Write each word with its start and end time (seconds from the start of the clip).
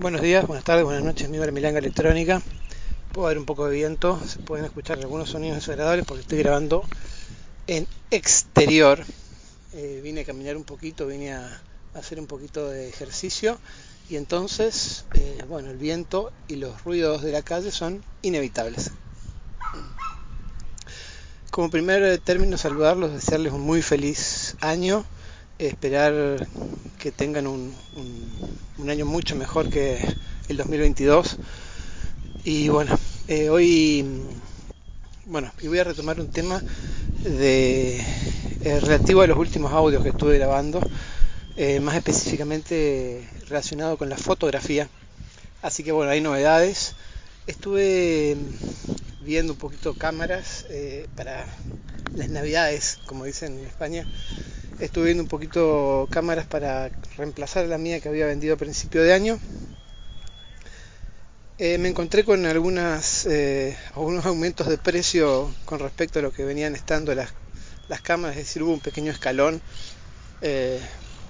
Buenos 0.00 0.22
días, 0.22 0.46
buenas 0.46 0.64
tardes, 0.64 0.82
buenas 0.86 1.04
noches, 1.04 1.26
amigo 1.26 1.44
de 1.44 1.52
Milanga 1.52 1.78
Electrónica. 1.78 2.40
Puedo 3.12 3.26
haber 3.26 3.36
un 3.36 3.44
poco 3.44 3.66
de 3.66 3.76
viento, 3.76 4.18
se 4.26 4.38
pueden 4.38 4.64
escuchar 4.64 4.98
algunos 4.98 5.28
sonidos 5.28 5.56
desagradables 5.56 6.06
porque 6.06 6.22
estoy 6.22 6.38
grabando 6.38 6.82
en 7.66 7.86
exterior. 8.10 9.04
Eh, 9.74 10.00
vine 10.02 10.22
a 10.22 10.24
caminar 10.24 10.56
un 10.56 10.64
poquito, 10.64 11.06
vine 11.06 11.34
a 11.34 11.60
hacer 11.92 12.18
un 12.18 12.26
poquito 12.26 12.66
de 12.66 12.88
ejercicio 12.88 13.58
y 14.08 14.16
entonces, 14.16 15.04
eh, 15.12 15.44
bueno, 15.46 15.70
el 15.70 15.76
viento 15.76 16.32
y 16.48 16.56
los 16.56 16.82
ruidos 16.82 17.20
de 17.20 17.32
la 17.32 17.42
calle 17.42 17.70
son 17.70 18.02
inevitables. 18.22 18.92
Como 21.50 21.68
primer 21.68 22.16
término, 22.20 22.56
saludarlos, 22.56 23.12
desearles 23.12 23.52
un 23.52 23.60
muy 23.60 23.82
feliz 23.82 24.56
año, 24.62 25.04
esperar 25.66 26.48
que 26.98 27.12
tengan 27.12 27.46
un, 27.46 27.74
año 28.88 29.04
mucho 29.04 29.36
mejor 29.36 29.68
que 29.68 29.98
el 30.48 30.56
2022. 30.56 31.36
Y 32.44 32.68
bueno, 32.70 32.98
eh, 33.28 33.50
hoy 33.50 34.04
bueno, 35.26 35.52
y 35.60 35.68
voy 35.68 35.78
a 35.78 35.84
retomar 35.84 36.18
un 36.18 36.30
tema 36.30 36.62
de 37.22 38.00
eh, 38.62 38.80
relativo 38.80 39.20
a 39.20 39.26
los 39.26 39.36
últimos 39.36 39.72
audios 39.72 40.02
que 40.02 40.08
estuve 40.08 40.38
grabando, 40.38 40.80
eh, 41.56 41.78
más 41.78 41.94
específicamente 41.94 43.28
relacionado 43.46 43.98
con 43.98 44.08
la 44.08 44.16
fotografía. 44.16 44.88
Así 45.60 45.84
que 45.84 45.92
bueno, 45.92 46.10
hay 46.10 46.22
novedades. 46.22 46.94
Estuve 47.46 48.36
viendo 49.22 49.52
un 49.52 49.58
poquito 49.58 49.94
cámaras 49.94 50.66
para 51.16 51.44
las 52.14 52.30
navidades, 52.30 52.98
como 53.06 53.24
dicen 53.24 53.58
en 53.58 53.66
España, 53.66 54.06
Estuve 54.80 55.06
viendo 55.06 55.22
un 55.22 55.28
poquito 55.28 56.08
cámaras 56.10 56.46
para 56.46 56.90
reemplazar 57.18 57.66
la 57.66 57.76
mía 57.76 58.00
que 58.00 58.08
había 58.08 58.24
vendido 58.24 58.54
a 58.54 58.56
principio 58.56 59.02
de 59.02 59.12
año. 59.12 59.38
Eh, 61.58 61.76
me 61.76 61.90
encontré 61.90 62.24
con 62.24 62.46
algunas, 62.46 63.26
eh, 63.26 63.76
algunos 63.94 64.24
aumentos 64.24 64.66
de 64.68 64.78
precio 64.78 65.54
con 65.66 65.80
respecto 65.80 66.18
a 66.18 66.22
lo 66.22 66.32
que 66.32 66.46
venían 66.46 66.74
estando 66.74 67.14
las, 67.14 67.28
las 67.88 68.00
cámaras, 68.00 68.38
es 68.38 68.46
decir, 68.46 68.62
hubo 68.62 68.72
un 68.72 68.80
pequeño 68.80 69.12
escalón. 69.12 69.60
Eh, 70.40 70.80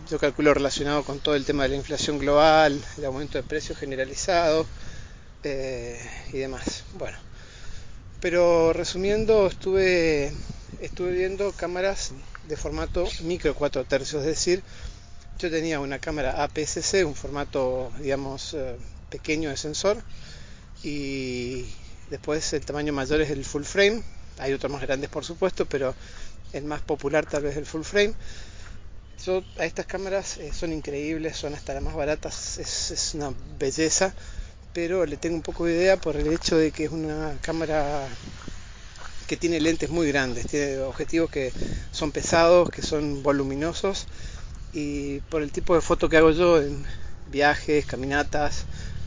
yo 0.09 0.21
calculo 0.21 0.55
relacionado 0.55 1.03
con 1.03 1.19
todo 1.19 1.35
el 1.35 1.45
tema 1.45 1.65
de 1.65 1.71
la 1.71 1.77
inflación 1.77 2.21
global, 2.21 2.81
el 2.97 3.05
aumento 3.05 3.37
de 3.37 3.43
precios 3.43 3.77
generalizado 3.77 4.65
y 5.43 6.39
demás. 6.39 6.85
Bueno, 6.97 7.19
pero 8.21 8.73
resumiendo, 8.73 9.49
estuve, 9.49 10.33
estuve 10.81 11.13
viendo 11.13 11.53
cámaras 11.53 12.13
de 12.49 12.57
formato 12.57 13.07
micro 13.23 13.55
4 13.55 13.85
tercios, 13.85 14.23
es 14.23 14.29
decir, 14.29 14.63
yo 15.39 15.51
tenía 15.51 15.81
una 15.81 15.99
cámara 15.99 16.43
APS-C, 16.43 17.05
un 17.05 17.15
formato, 17.15 17.91
digamos, 17.99 18.55
eh, 18.55 18.77
pequeño 19.09 19.51
de 19.51 19.57
sensor, 19.57 20.03
y 20.83 21.67
después 22.11 22.53
el 22.53 22.65
tamaño 22.65 22.93
mayor 22.93 23.21
es 23.21 23.31
el 23.31 23.45
full 23.45 23.65
frame, 23.65 24.03
hay 24.39 24.53
otros 24.53 24.73
más 24.73 24.83
grandes 24.83 25.11
por 25.11 25.25
supuesto, 25.25 25.67
pero 25.67 25.95
el 26.53 26.65
más 26.65 26.81
popular 26.81 27.27
tal 27.27 27.43
vez 27.43 27.57
el 27.57 27.67
full 27.67 27.83
frame. 27.83 28.15
Yo, 29.25 29.45
a 29.59 29.67
estas 29.67 29.85
cámaras 29.85 30.39
eh, 30.39 30.51
son 30.53 30.73
increíbles, 30.73 31.37
son 31.37 31.55
hasta 31.55 31.75
las 31.75 31.83
más 31.83 31.95
baratas, 31.95 32.59
es, 32.59 32.91
es 32.91 33.15
una 33.15 33.35
belleza 33.59 34.15
pero 34.73 35.05
le 35.05 35.17
tengo 35.17 35.37
un 35.37 35.43
poco 35.43 35.65
de 35.65 35.75
idea 35.75 35.97
por 35.97 36.17
el 36.17 36.33
hecho 36.33 36.57
de 36.57 36.71
que 36.71 36.85
es 36.85 36.93
una 36.93 37.37
cámara 37.43 38.07
que 39.31 39.37
tiene 39.37 39.61
lentes 39.61 39.91
muy 39.91 40.09
grandes, 40.09 40.49
tiene 40.49 40.79
objetivos 40.79 41.31
que 41.31 41.53
son 41.93 42.11
pesados, 42.11 42.69
que 42.69 42.83
son 42.83 43.23
voluminosos 43.23 44.09
y 44.73 45.21
por 45.21 45.43
el 45.43 45.53
tipo 45.53 45.77
de 45.77 45.81
foto 45.81 46.09
que 46.09 46.17
hago 46.17 46.33
yo 46.33 46.61
en 46.61 46.85
viajes, 47.31 47.87
caminatas, 47.87 48.65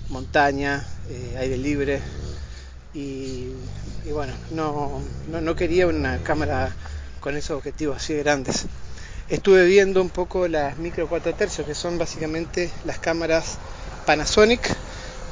montaña, 0.08 0.88
eh, 1.10 1.36
aire 1.40 1.58
libre 1.58 2.00
y, 2.94 3.50
bueno, 4.14 4.32
no, 4.52 5.02
no, 5.28 5.56
quería 5.58 5.88
una 5.88 6.20
cámara 6.20 6.74
con 7.20 7.36
esos 7.36 7.58
objetivos 7.58 7.98
así 7.98 8.14
grandes. 8.14 8.68
Estuve 9.28 9.66
viendo 9.66 10.02
un 10.02 10.10
poco 10.10 10.48
las 10.48 10.78
micro 10.78 11.10
4 11.10 11.36
tercios, 11.36 11.68
que 11.68 11.76
son 11.76 11.98
básicamente 11.98 12.72
las 12.86 12.98
cámaras 12.98 13.58
Panasonic 14.06 14.74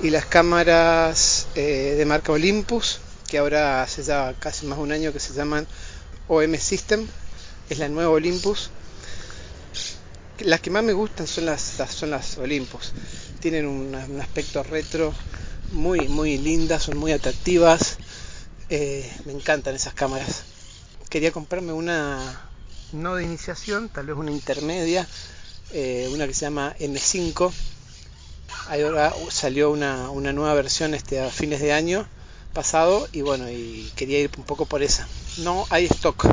y 0.04 0.10
las 0.10 0.26
cámaras 0.26 1.48
eh, 1.56 1.96
de 1.98 2.06
marca 2.06 2.34
Olympus, 2.34 3.00
que 3.32 3.38
ahora 3.38 3.82
hace 3.82 4.04
ya 4.04 4.36
casi 4.38 4.66
más 4.66 4.78
de 4.78 4.84
un 4.84 4.92
año 4.92 5.14
que 5.14 5.22
se 5.22 5.34
llaman 5.34 5.66
OM 6.28 6.54
System, 6.58 7.08
es 7.70 7.80
la 7.80 7.88
nueva 7.88 8.12
Olympus. 8.12 8.72
Las 10.40 10.60
que 10.60 10.70
más 10.70 10.84
me 10.84 10.92
gustan 10.92 11.28
son 11.28 11.46
las, 11.46 11.62
son 11.62 12.10
las 12.10 12.38
Olympus, 12.38 12.92
tienen 13.40 13.68
un, 13.68 13.96
aspecto 14.20 14.64
retro 14.64 15.14
muy, 15.72 16.10
muy 16.10 16.40
lindas, 16.40 16.84
son 16.84 16.98
muy 16.98 17.14
atractivas, 17.14 18.00
eh, 18.68 19.10
me 19.24 19.32
encantan 19.32 19.76
esas 19.76 19.94
cámaras. 19.94 20.44
Quería 21.10 21.32
comprarme 21.32 21.72
una 21.72 22.50
no 22.92 23.16
de 23.16 23.24
iniciación, 23.24 23.88
tal 23.88 24.08
vez 24.08 24.18
una 24.18 24.32
intermedia, 24.32 25.08
eh, 25.72 26.10
una 26.12 26.28
que 26.28 26.34
se 26.34 26.42
llama 26.42 26.76
M5 26.82 27.54
ahora 28.68 29.14
salió 29.30 29.72
una, 29.72 30.10
una 30.10 30.34
nueva 30.34 30.54
versión 30.54 30.94
este, 30.94 31.22
a 31.22 31.30
fines 31.30 31.62
de 31.62 31.72
año 31.72 32.06
pasado 32.54 33.08
y 33.12 33.22
bueno, 33.22 33.50
y 33.50 33.92
quería 33.96 34.20
ir 34.20 34.32
un 34.38 34.44
poco 34.46 34.66
por 34.66 34.84
esa. 34.84 35.08
No 35.38 35.66
hay 35.70 35.86
stock. 35.86 36.26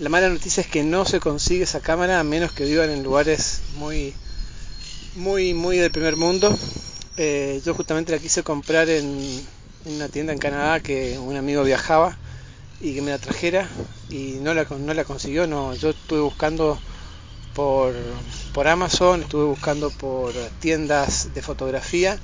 La 0.00 0.08
mala 0.08 0.28
noticia 0.28 0.60
es 0.62 0.66
que 0.68 0.82
no 0.84 1.04
se 1.04 1.20
consigue 1.20 1.64
esa 1.64 1.80
cámara 1.80 2.20
a 2.20 2.24
menos 2.24 2.52
que 2.52 2.64
vivan 2.64 2.90
en 2.90 3.02
lugares 3.02 3.60
muy, 3.76 4.14
muy, 5.16 5.54
muy 5.54 5.76
del 5.78 5.90
primer 5.90 6.16
mundo. 6.16 6.56
Eh, 7.16 7.60
yo 7.64 7.74
justamente 7.74 8.12
la 8.12 8.18
quise 8.18 8.42
comprar 8.42 8.88
en 8.88 9.46
una 9.86 10.08
tienda 10.08 10.32
en 10.32 10.38
Canadá 10.38 10.80
que 10.80 11.18
un 11.18 11.36
amigo 11.36 11.64
viajaba 11.64 12.16
y 12.80 12.94
que 12.94 13.02
me 13.02 13.10
la 13.10 13.18
trajera 13.18 13.68
y 14.10 14.38
no 14.40 14.54
la, 14.54 14.64
no 14.64 14.94
la 14.94 15.04
consiguió. 15.04 15.46
No, 15.46 15.74
yo 15.74 15.90
estuve 15.90 16.20
buscando 16.20 16.78
por, 17.54 17.94
por 18.54 18.68
Amazon, 18.68 19.22
estuve 19.22 19.44
buscando 19.44 19.90
por 19.90 20.32
tiendas 20.60 21.34
de 21.34 21.42
fotografía 21.42 22.18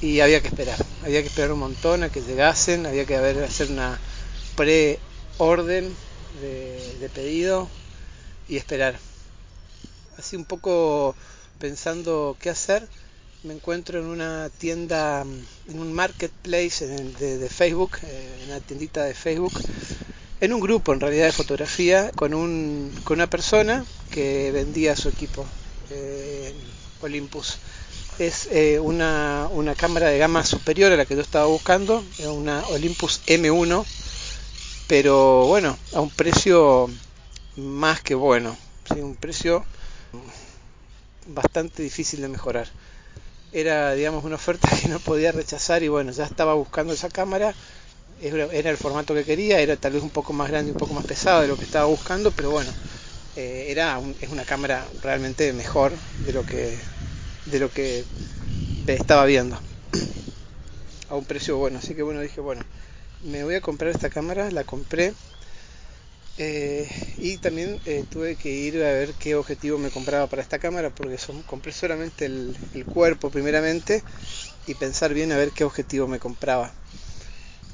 y 0.00 0.20
había 0.20 0.40
que 0.40 0.48
esperar, 0.48 0.78
había 1.04 1.22
que 1.22 1.28
esperar 1.28 1.52
un 1.52 1.58
montón 1.60 2.02
a 2.02 2.10
que 2.10 2.22
llegasen, 2.22 2.86
había 2.86 3.04
que 3.04 3.16
hacer 3.16 3.70
una 3.70 3.98
pre-orden 4.56 5.94
de, 6.40 7.10
pedido 7.14 7.68
y 8.48 8.56
esperar. 8.56 8.98
Así 10.16 10.36
un 10.36 10.44
poco 10.44 11.14
pensando 11.58 12.36
qué 12.40 12.50
hacer, 12.50 12.86
me 13.42 13.54
encuentro 13.54 13.98
en 14.00 14.06
una 14.06 14.50
tienda, 14.50 15.22
en 15.68 15.78
un 15.78 15.92
marketplace 15.92 16.86
de, 16.86 17.48
Facebook, 17.48 17.98
eh, 18.02 18.38
en 18.42 18.50
una 18.50 18.60
tiendita 18.60 19.04
de 19.04 19.14
Facebook, 19.14 19.52
en 20.40 20.52
un 20.52 20.60
grupo 20.60 20.92
en 20.92 21.00
realidad 21.00 21.26
de 21.26 21.32
fotografía 21.32 22.10
con, 22.12 22.34
un, 22.34 22.92
con 23.04 23.18
una 23.18 23.28
persona 23.28 23.84
que 24.10 24.52
vendía 24.52 24.96
su 24.96 25.08
equipo 25.08 25.44
eh, 25.90 26.54
Olympus. 27.00 27.58
Es 28.18 28.48
eh, 28.50 28.80
una, 28.80 29.48
una, 29.52 29.74
cámara 29.74 30.08
de 30.08 30.18
gama 30.18 30.44
superior 30.44 30.90
a 30.90 30.96
la 30.96 31.06
que 31.06 31.14
yo 31.14 31.20
estaba 31.20 31.46
buscando, 31.46 32.04
una 32.26 32.66
Olympus 32.68 33.20
M1, 33.26 33.84
pero 34.88 35.46
bueno, 35.46 35.78
a 35.92 36.00
un 36.00 36.10
precio 36.10 36.90
más 37.56 38.00
que 38.00 38.14
bueno, 38.14 38.56
un 38.96 39.14
precio 39.14 39.64
bastante 41.26 41.82
difícil 41.82 42.20
de 42.20 42.28
mejorar. 42.28 42.68
Era, 43.52 43.92
digamos, 43.92 44.24
una 44.24 44.34
oferta 44.34 44.68
que 44.82 44.88
no 44.88 44.98
podía 44.98 45.30
rechazar 45.30 45.82
y 45.82 45.88
bueno, 45.88 46.10
ya 46.10 46.24
estaba 46.24 46.54
buscando 46.54 46.92
esa 46.92 47.08
cámara 47.08 47.54
era 48.20 48.70
el 48.70 48.76
formato 48.76 49.14
que 49.14 49.24
quería, 49.24 49.60
era 49.60 49.76
tal 49.76 49.92
vez 49.92 50.02
un 50.02 50.10
poco 50.10 50.32
más 50.32 50.50
grande, 50.50 50.72
un 50.72 50.78
poco 50.78 50.94
más 50.94 51.04
pesado 51.04 51.42
de 51.42 51.48
lo 51.48 51.56
que 51.56 51.64
estaba 51.64 51.86
buscando, 51.86 52.32
pero 52.32 52.50
bueno, 52.50 52.70
eh, 53.36 53.66
era 53.68 54.00
es 54.20 54.30
una 54.30 54.44
cámara 54.44 54.84
realmente 55.02 55.52
mejor 55.52 55.92
de 56.26 56.32
lo 56.32 56.44
que 56.44 56.78
de 57.50 57.60
lo 57.60 57.72
que 57.72 58.04
estaba 58.86 59.24
viendo 59.24 59.58
a 61.08 61.16
un 61.16 61.24
precio 61.24 61.56
bueno, 61.56 61.78
así 61.78 61.94
que 61.94 62.02
bueno 62.02 62.20
dije 62.20 62.40
bueno 62.40 62.62
me 63.22 63.44
voy 63.44 63.56
a 63.56 63.60
comprar 63.60 63.90
esta 63.90 64.10
cámara, 64.10 64.50
la 64.50 64.64
compré 64.64 65.14
eh, 66.36 66.88
y 67.16 67.38
también 67.38 67.80
eh, 67.84 68.04
tuve 68.08 68.36
que 68.36 68.50
ir 68.50 68.76
a 68.76 68.92
ver 68.92 69.12
qué 69.14 69.34
objetivo 69.34 69.76
me 69.78 69.90
compraba 69.90 70.28
para 70.28 70.42
esta 70.42 70.58
cámara 70.58 70.90
porque 70.90 71.18
son, 71.18 71.42
compré 71.42 71.72
solamente 71.72 72.26
el, 72.26 72.56
cuerpo 72.92 73.30
primeramente 73.30 74.04
y 74.66 74.74
pensar 74.74 75.14
bien 75.14 75.32
a 75.32 75.36
ver 75.36 75.50
qué 75.50 75.64
objetivo 75.64 76.06
me 76.06 76.20
compraba 76.20 76.72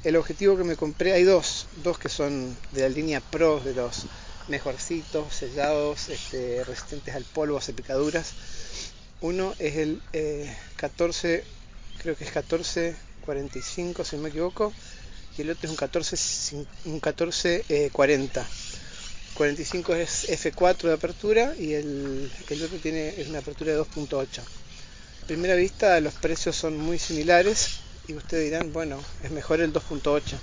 el 0.03 0.15
objetivo 0.17 0.55
que 0.55 0.63
me 0.63 0.75
compré, 0.75 1.13
hay 1.13 1.23
dos, 1.23 1.67
dos 1.83 1.97
que 1.97 2.09
son 2.09 2.55
de 2.71 2.81
la 2.81 2.89
línea 2.89 3.21
Pro, 3.21 3.59
de 3.59 3.73
los 3.73 4.05
mejorcitos, 4.47 5.33
sellados, 5.33 6.09
este, 6.09 6.63
resistentes 6.63 7.15
al 7.15 7.23
polvo, 7.23 7.57
a 7.57 7.61
picaduras. 7.61 8.33
Uno 9.21 9.53
es 9.59 9.75
el 9.77 10.01
14, 10.77 11.35
eh, 11.35 11.43
creo 12.01 12.15
que 12.15 12.25
es 12.25 12.29
1445 12.35 14.03
si 14.03 14.15
no 14.15 14.23
me 14.23 14.29
equivoco, 14.29 14.73
y 15.37 15.41
el 15.41 15.49
otro 15.49 15.65
es 15.65 15.71
un 15.71 15.77
14, 15.77 16.15
un 16.85 16.93
1440. 16.93 18.47
45 19.35 19.95
es 19.95 20.29
F4 20.29 20.87
de 20.87 20.93
apertura 20.93 21.53
y 21.59 21.73
el, 21.73 22.31
el 22.49 22.63
otro 22.63 22.77
tiene 22.77 23.09
es 23.19 23.27
una 23.27 23.39
apertura 23.39 23.73
de 23.73 23.77
2.8. 23.77 24.41
primera 25.27 25.55
vista 25.55 25.99
los 25.99 26.13
precios 26.13 26.55
son 26.55 26.77
muy 26.77 26.97
similares 26.99 27.79
y 28.07 28.13
ustedes 28.13 28.45
dirán, 28.45 28.71
bueno, 28.71 29.03
es 29.23 29.31
mejor 29.31 29.61
el 29.61 29.73
2.8. 29.73 30.37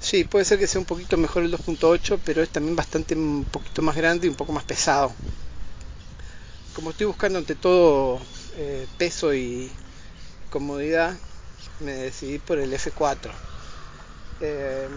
Sí, 0.00 0.24
puede 0.24 0.44
ser 0.44 0.58
que 0.58 0.66
sea 0.66 0.80
un 0.80 0.86
poquito 0.86 1.16
mejor 1.16 1.42
el 1.42 1.52
2.8, 1.52 2.20
pero 2.24 2.42
es 2.42 2.48
también 2.48 2.74
bastante 2.76 3.14
un 3.14 3.44
poquito 3.44 3.82
más 3.82 3.96
grande 3.96 4.26
y 4.26 4.30
un 4.30 4.36
poco 4.36 4.52
más 4.52 4.64
pesado. 4.64 5.12
Como 6.74 6.90
estoy 6.90 7.06
buscando 7.06 7.38
ante 7.38 7.54
todo 7.54 8.18
eh, 8.56 8.86
peso 8.96 9.34
y 9.34 9.70
comodidad, 10.50 11.14
me 11.80 11.92
decidí 11.92 12.38
por 12.38 12.58
el 12.58 12.72
F4. 12.72 13.30
Eh, 14.40 14.88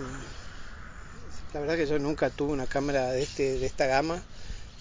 la 1.54 1.60
verdad 1.60 1.75
que 1.75 1.86
yo 1.88 2.00
nunca 2.00 2.30
tuve 2.30 2.54
una 2.54 2.68
cámara 2.68 3.12
de, 3.12 3.24
este, 3.24 3.60
de 3.60 3.66
esta 3.66 3.88
gama. 3.88 4.22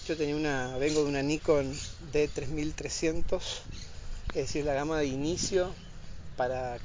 Yo 0.06 0.16
tenía 0.16 0.36
una, 0.36 0.76
vengo 0.78 1.02
de 1.02 1.08
una 1.08 1.22
Nikon 1.22 1.72
D3300, 2.12 3.42
es 4.28 4.34
decir, 4.34 4.64
la 4.64 4.74
gama 4.74 4.98
de 4.98 5.06
inicio 5.06 5.72
para 6.36 6.78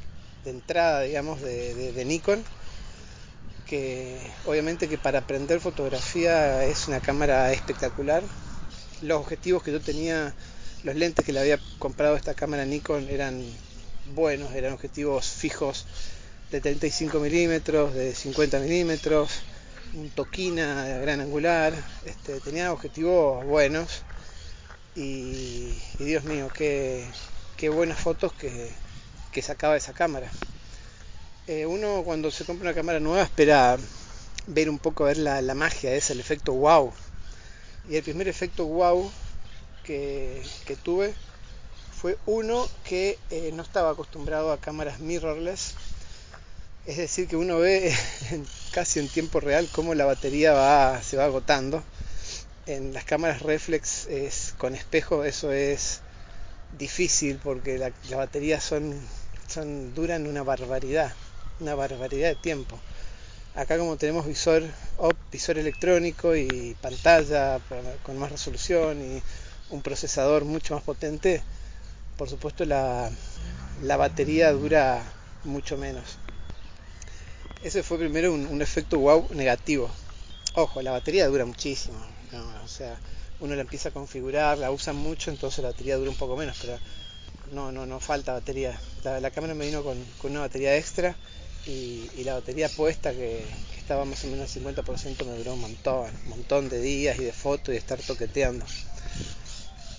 de 0.44 0.52
entrada, 0.52 1.02
digamos, 1.02 1.42
de, 1.42 1.76
de, 1.76 1.92
de 1.92 2.06
Nikon 2.06 2.44
que 3.70 4.20
obviamente 4.46 4.90
que 4.90 4.98
para 4.98 5.20
aprender 5.20 5.60
fotografía 5.60 6.66
es 6.66 6.88
una 6.88 7.00
cámara 7.00 7.52
espectacular. 7.52 8.24
Los 9.02 9.20
objetivos 9.20 9.64
que 9.64 9.72
yo 9.72 9.80
tenía, 9.80 10.34
los 10.84 10.96
lentes 10.96 11.26
que 11.26 11.34
le 11.34 11.40
había 11.40 11.60
comprado 11.80 12.16
esta 12.16 12.34
cámara 12.34 12.66
Nikon 12.66 13.10
eran 13.10 13.44
buenos, 14.14 14.54
eran 14.54 14.74
objetivos 14.74 15.28
fijos 15.28 15.86
de 16.52 16.62
35 16.62 17.20
milímetros, 17.20 17.94
de 17.94 18.14
50 18.14 18.60
milímetros, 18.60 19.30
un 19.94 20.10
toquina 20.10 20.98
gran 21.00 21.22
angular, 21.22 21.74
este, 22.06 22.40
tenía 22.42 22.74
objetivos 22.74 23.46
buenos 23.46 24.04
y, 24.96 25.78
Dios 26.00 26.24
mío, 26.24 26.50
qué, 26.54 27.08
buenas 27.72 28.00
fotos 28.00 28.34
que, 28.34 28.72
que 29.32 29.42
sacaba 29.42 29.78
esa 29.78 29.94
cámara. 29.94 30.30
Eh, 31.48 31.66
uno 31.66 32.04
cuando 32.04 32.30
se 32.32 32.46
compra 32.46 32.70
una 32.70 32.76
cámara 32.76 33.00
nueva 33.00 33.24
espera 33.24 33.78
ver 34.48 34.70
un 34.70 34.78
poco 34.78 35.06
ver 35.06 35.18
la, 35.18 35.42
la, 35.42 35.56
magia, 35.56 35.94
es 35.96 36.10
el 36.10 36.20
efecto 36.20 36.54
wow. 36.54 36.94
Y 37.90 37.96
el 37.98 38.04
primer 38.04 38.28
efecto 38.28 38.66
wow 38.66 39.12
que, 39.84 40.44
que 40.66 40.76
tuve 40.76 41.14
fue 41.92 42.18
uno 42.26 42.68
que 42.84 43.18
eh, 43.32 43.52
no 43.54 43.64
estaba 43.64 43.92
acostumbrado 43.92 44.52
a 44.52 44.58
cámaras 44.60 45.00
mirrorless. 45.00 45.74
Es 46.86 46.98
decir, 46.98 47.28
que 47.28 47.36
uno 47.36 47.60
ve 47.60 47.94
casi 48.72 49.00
en 49.00 49.08
tiempo 49.10 49.40
real 49.40 49.68
cómo 49.74 49.94
la 49.94 50.06
batería 50.06 50.54
va, 50.54 51.02
se 51.04 51.18
va 51.18 51.26
agotando. 51.26 51.84
En 52.68 52.94
las 52.94 53.04
cámaras 53.06 53.42
reflex 53.42 54.08
es, 54.08 54.54
con 54.58 54.76
espejo 54.76 55.24
eso 55.24 55.52
es 55.52 56.02
difícil 56.78 57.40
porque 57.44 57.78
la, 57.78 57.92
las 58.10 58.18
baterías 58.20 58.64
son, 58.64 59.00
son, 59.48 59.94
duran 59.96 60.28
una 60.28 60.44
barbaridad 60.44 61.14
una 61.60 61.76
barbaridad 61.76 62.30
de 62.30 62.36
tiempo. 62.36 62.80
Acá 63.56 63.78
como 63.78 63.98
tenemos 63.98 64.28
visor, 64.28 64.64
visor 65.32 65.58
electrónico 65.58 66.36
y 66.36 66.76
pantalla 66.82 67.60
con 68.04 68.18
más 68.18 68.32
resolución 68.32 69.02
y 69.02 69.22
un 69.70 69.82
procesador 69.82 70.46
mucho 70.46 70.76
más 70.76 70.84
potente, 70.84 71.42
por 72.16 72.30
supuesto 72.30 72.64
la, 72.66 73.12
la 73.82 73.98
batería 73.98 74.52
dura 74.52 75.04
mucho 75.44 75.78
menos. 75.78 76.18
Ese 77.64 77.84
fue 77.84 77.98
primero 77.98 78.34
un, 78.34 78.62
efecto 78.62 79.00
wow 79.00 79.28
negativo. 79.32 79.90
Ojo, 80.54 80.82
la 80.82 80.92
batería 80.92 81.28
dura 81.28 81.46
muchísimo. 81.46 82.00
O 82.64 82.68
sea, 82.68 82.98
uno 83.40 83.56
la 83.56 83.62
empieza 83.62 83.90
a 83.90 83.92
configurar, 83.92 84.58
la 84.58 84.72
usa 84.72 84.94
mucho, 84.94 85.32
entonces 85.32 85.64
la 85.64 85.72
batería 85.72 85.98
dura 85.98 86.12
un 86.12 86.18
poco 86.18 86.38
menos, 86.38 86.58
pero 86.62 86.78
no, 87.52 87.72
no, 87.72 87.86
no 87.86 88.00
falta 88.00 88.34
batería. 88.34 88.80
La, 89.04 89.20
la 89.20 89.32
cámara 89.32 89.56
me 89.56 89.66
vino 89.66 89.84
con, 89.84 89.98
con 90.22 90.32
una 90.32 90.42
batería 90.42 90.78
extra 90.78 91.16
y, 91.66 92.24
la 92.24 92.34
batería 92.36 92.70
puesta 92.70 93.12
que, 93.12 93.44
que, 93.72 93.80
estaba 93.80 94.06
más 94.06 94.24
o 94.24 94.28
menos 94.28 94.56
al 94.56 94.64
50% 94.64 95.26
me 95.26 95.38
duró 95.38 95.54
un 95.54 95.62
montón, 95.62 96.12
un 96.24 96.30
montón 96.30 96.70
de 96.70 96.80
días 96.80 97.18
y 97.20 97.24
de 97.24 97.34
fotos 97.34 97.70
y 97.70 97.72
de 97.74 97.78
estar 97.78 98.00
toqueteando. 98.00 98.66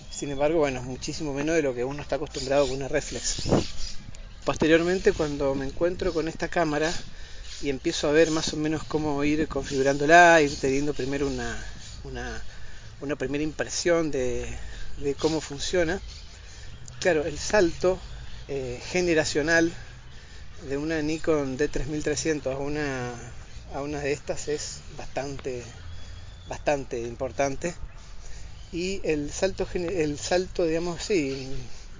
Sin 0.09 0.29
embargo, 0.31 0.59
bueno, 0.59 0.83
muchísimo 0.83 1.33
menos 1.33 1.55
de 1.55 1.63
lo 1.63 1.73
que 1.73 1.83
uno 1.83 2.01
está 2.01 2.17
acostumbrado 2.17 2.67
con 2.67 2.75
una 2.75 2.87
reflex. 2.87 3.43
Posteriormente, 4.45 5.13
cuando 5.13 5.55
me 5.55 5.65
encuentro 5.65 6.13
con 6.13 6.27
esta 6.27 6.47
cámara 6.47 6.91
y 7.61 7.69
empiezo 7.69 8.07
a 8.07 8.11
ver 8.11 8.31
más 8.31 8.53
o 8.53 8.57
menos 8.57 8.83
cómo 8.83 9.23
ir 9.23 9.47
configurándola, 9.47 10.41
ir 10.41 10.55
teniendo 10.59 10.93
primero 10.93 11.27
una, 11.27 11.57
una, 12.03 12.41
una 13.01 13.15
primera 13.15 13.43
impresión 13.43 14.11
de, 14.11 14.47
de, 14.97 15.15
cómo 15.15 15.41
funciona, 15.41 16.01
claro, 16.99 17.25
el 17.25 17.37
salto 17.37 17.99
eh, 18.47 18.81
generacional 18.91 19.71
de 20.67 20.77
una 20.77 21.01
Nikon 21.01 21.57
D3300 21.57 22.53
a 22.53 22.57
una, 22.57 23.13
a 23.73 23.81
una 23.81 23.99
de 23.99 24.11
estas 24.11 24.47
es 24.47 24.79
bastante, 24.97 25.63
bastante 26.47 26.99
importante. 27.01 27.73
Y 28.71 29.01
el 29.03 29.31
salto, 29.31 29.67
el 29.73 30.17
salto 30.17 30.65
digamos, 30.65 31.03
sí, 31.03 31.47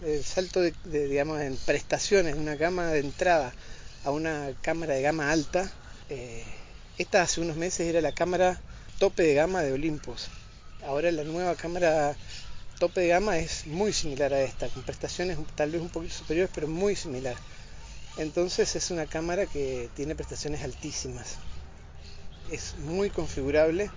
el 0.03 0.23
salto 0.23 0.61
de, 0.61 0.73
de, 0.85 1.07
digamos, 1.07 1.41
en 1.41 1.57
prestaciones, 1.57 2.35
una 2.35 2.55
gama 2.55 2.87
de 2.87 2.99
entrada 2.99 3.53
a 4.05 4.11
una 4.11 4.51
cámara 4.61 4.93
de 4.95 5.01
gama 5.01 5.31
alta, 5.31 5.71
eh, 6.09 6.43
esta 6.97 7.21
hace 7.21 7.41
unos 7.41 7.57
meses 7.57 7.87
era 7.87 8.01
la 8.01 8.11
cámara 8.11 8.59
tope 8.99 9.23
de 9.23 9.33
gama 9.33 9.63
de 9.63 9.73
Olympus. 9.73 10.29
Ahora 10.85 11.11
la 11.11 11.23
nueva 11.23 11.55
cámara 11.55 12.15
tope 12.79 13.01
de 13.01 13.07
gama 13.09 13.37
es 13.37 13.67
muy 13.67 13.93
similar 13.93 14.33
a 14.33 14.41
esta, 14.41 14.67
con 14.69 14.83
prestaciones 14.83 15.37
tal 15.55 15.71
vez 15.71 15.81
un 15.81 15.89
poquito 15.89 16.15
superiores, 16.15 16.51
pero 16.53 16.67
muy 16.67 16.95
similar. 16.95 17.35
Entonces 18.17 18.75
es 18.75 18.91
una 18.91 19.05
cámara 19.05 19.45
que 19.45 19.89
tiene 19.95 20.15
prestaciones 20.15 20.63
altísimas. 20.63 21.37
Es 22.51 22.75
muy 22.79 23.09
configurable. 23.09 23.89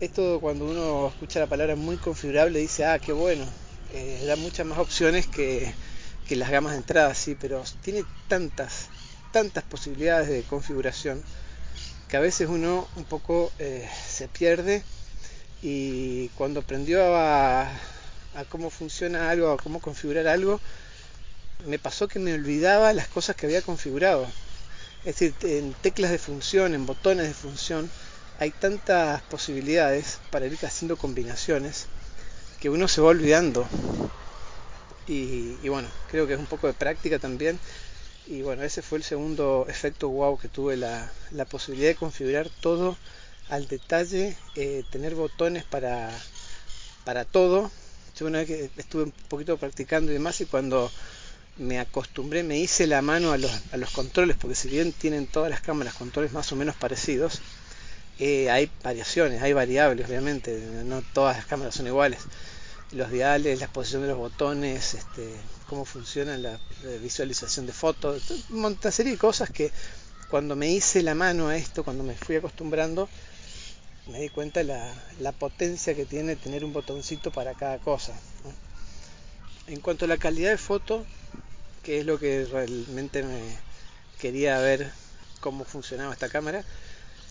Esto 0.00 0.40
cuando 0.40 0.64
uno 0.64 1.08
escucha 1.08 1.40
la 1.40 1.46
palabra 1.46 1.76
muy 1.76 1.96
configurable 1.96 2.58
dice, 2.58 2.84
ah, 2.84 2.98
qué 2.98 3.12
bueno. 3.12 3.44
Eh, 3.92 4.22
da 4.26 4.36
muchas 4.36 4.66
más 4.66 4.78
opciones 4.78 5.26
que, 5.26 5.72
que, 6.28 6.36
las 6.36 6.50
gamas 6.50 6.72
de 6.72 6.78
entrada, 6.78 7.14
sí, 7.14 7.36
pero 7.40 7.62
tiene 7.82 8.04
tantas, 8.28 8.88
tantas 9.32 9.64
posibilidades 9.64 10.28
de 10.28 10.42
configuración 10.42 11.22
que 12.08 12.16
a 12.16 12.20
veces 12.20 12.48
uno 12.48 12.88
un 12.96 13.04
poco 13.04 13.52
eh, 13.58 13.88
se 14.08 14.28
pierde 14.28 14.82
y 15.62 16.28
cuando 16.30 16.60
aprendió 16.60 17.14
a, 17.16 17.62
a 18.34 18.44
cómo 18.48 18.70
funciona 18.70 19.30
algo, 19.30 19.50
a 19.50 19.56
cómo 19.56 19.80
configurar 19.80 20.26
algo, 20.26 20.60
me 21.66 21.78
pasó 21.78 22.08
que 22.08 22.18
me 22.18 22.34
olvidaba 22.34 22.92
las 22.92 23.08
cosas 23.08 23.36
que 23.36 23.46
había 23.46 23.62
configurado. 23.62 24.26
Es 25.04 25.18
decir, 25.18 25.34
en 25.42 25.74
teclas 25.74 26.10
de 26.10 26.18
función, 26.18 26.74
en 26.74 26.86
botones 26.86 27.26
de 27.28 27.34
función, 27.34 27.90
hay 28.38 28.50
tantas 28.52 29.22
posibilidades 29.22 30.18
para 30.30 30.46
ir 30.46 30.58
haciendo 30.64 30.96
combinaciones 30.96 31.86
que 32.60 32.70
uno 32.70 32.88
se 32.88 33.00
va 33.00 33.08
olvidando. 33.08 33.66
Y, 35.06 35.68
bueno, 35.68 35.88
creo 36.10 36.26
que 36.26 36.34
es 36.34 36.38
un 36.38 36.46
poco 36.46 36.66
de 36.66 36.72
práctica 36.74 37.18
también. 37.18 37.58
Y 38.28 38.42
bueno, 38.42 38.62
ese 38.62 38.82
fue 38.82 38.98
el 38.98 39.04
segundo 39.04 39.66
efecto 39.68 40.08
wow 40.08 40.38
que 40.38 40.48
tuve, 40.48 40.76
la, 40.76 41.10
la 41.32 41.44
posibilidad 41.44 41.90
de 41.90 41.96
configurar 41.96 42.48
todo 42.60 42.96
al 43.48 43.66
detalle, 43.68 44.36
eh, 44.56 44.84
tener 44.90 45.14
botones 45.14 45.64
para, 45.64 46.10
para 47.04 47.24
todo. 47.24 47.70
Yo 48.18 48.26
una 48.26 48.38
vez 48.38 48.48
que 48.48 48.70
estuve 48.76 49.04
un 49.04 49.12
poquito 49.28 49.56
practicando 49.56 50.10
y 50.12 50.14
demás 50.14 50.40
y 50.40 50.46
cuando 50.46 50.90
me 51.58 51.78
acostumbré, 51.78 52.42
me 52.42 52.58
hice 52.58 52.86
la 52.86 53.02
mano 53.02 53.32
a 53.32 53.38
los, 53.38 53.50
a 53.72 53.76
los, 53.76 53.90
controles, 53.90 54.36
porque 54.36 54.54
si 54.54 54.68
bien 54.68 54.92
tienen 54.92 55.26
todas 55.26 55.50
las 55.50 55.60
cámaras 55.60 55.94
controles 55.94 56.32
más 56.32 56.50
o 56.52 56.56
menos 56.56 56.76
parecidos, 56.76 57.40
eh, 58.18 58.50
hay 58.50 58.70
variaciones, 58.82 59.42
hay 59.42 59.52
variables, 59.52 60.06
obviamente, 60.06 60.58
no 60.84 61.02
todas 61.14 61.36
las 61.38 61.46
cámaras 61.46 61.74
son 61.74 61.86
iguales. 61.86 62.20
Los 62.92 63.10
diales, 63.10 63.60
la 63.60 63.68
posición 63.68 64.02
de 64.02 64.08
los 64.08 64.18
botones, 64.18 64.94
este, 64.94 65.34
cómo 65.68 65.84
funciona 65.84 66.36
la, 66.36 66.58
visualización 67.00 67.66
de 67.66 67.72
fotos, 67.72 68.44
una 68.50 68.90
serie 68.90 69.12
de 69.12 69.18
cosas 69.18 69.50
que 69.50 69.70
cuando 70.28 70.56
me 70.56 70.70
hice 70.70 71.02
la 71.02 71.14
mano 71.14 71.48
a 71.48 71.56
esto, 71.56 71.84
cuando 71.84 72.04
me 72.04 72.14
fui 72.14 72.36
acostumbrando, 72.36 73.08
me 74.06 74.20
di 74.20 74.28
cuenta 74.28 74.62
la, 74.64 74.92
la 75.20 75.32
potencia 75.32 75.94
que 75.94 76.04
tiene 76.04 76.36
tener 76.36 76.64
un 76.64 76.72
botoncito 76.72 77.30
para 77.30 77.54
cada 77.54 77.78
cosa. 77.78 78.12
En 79.70 79.80
cuanto 79.80 80.04
a 80.04 80.08
la 80.08 80.16
calidad 80.16 80.50
de 80.50 80.58
foto, 80.58 81.06
que 81.84 82.00
es 82.00 82.04
lo 82.04 82.18
que 82.18 82.44
realmente 82.44 83.22
me 83.22 83.40
quería 84.18 84.58
ver 84.58 84.90
cómo 85.38 85.64
funcionaba 85.64 86.12
esta 86.12 86.28
cámara. 86.28 86.64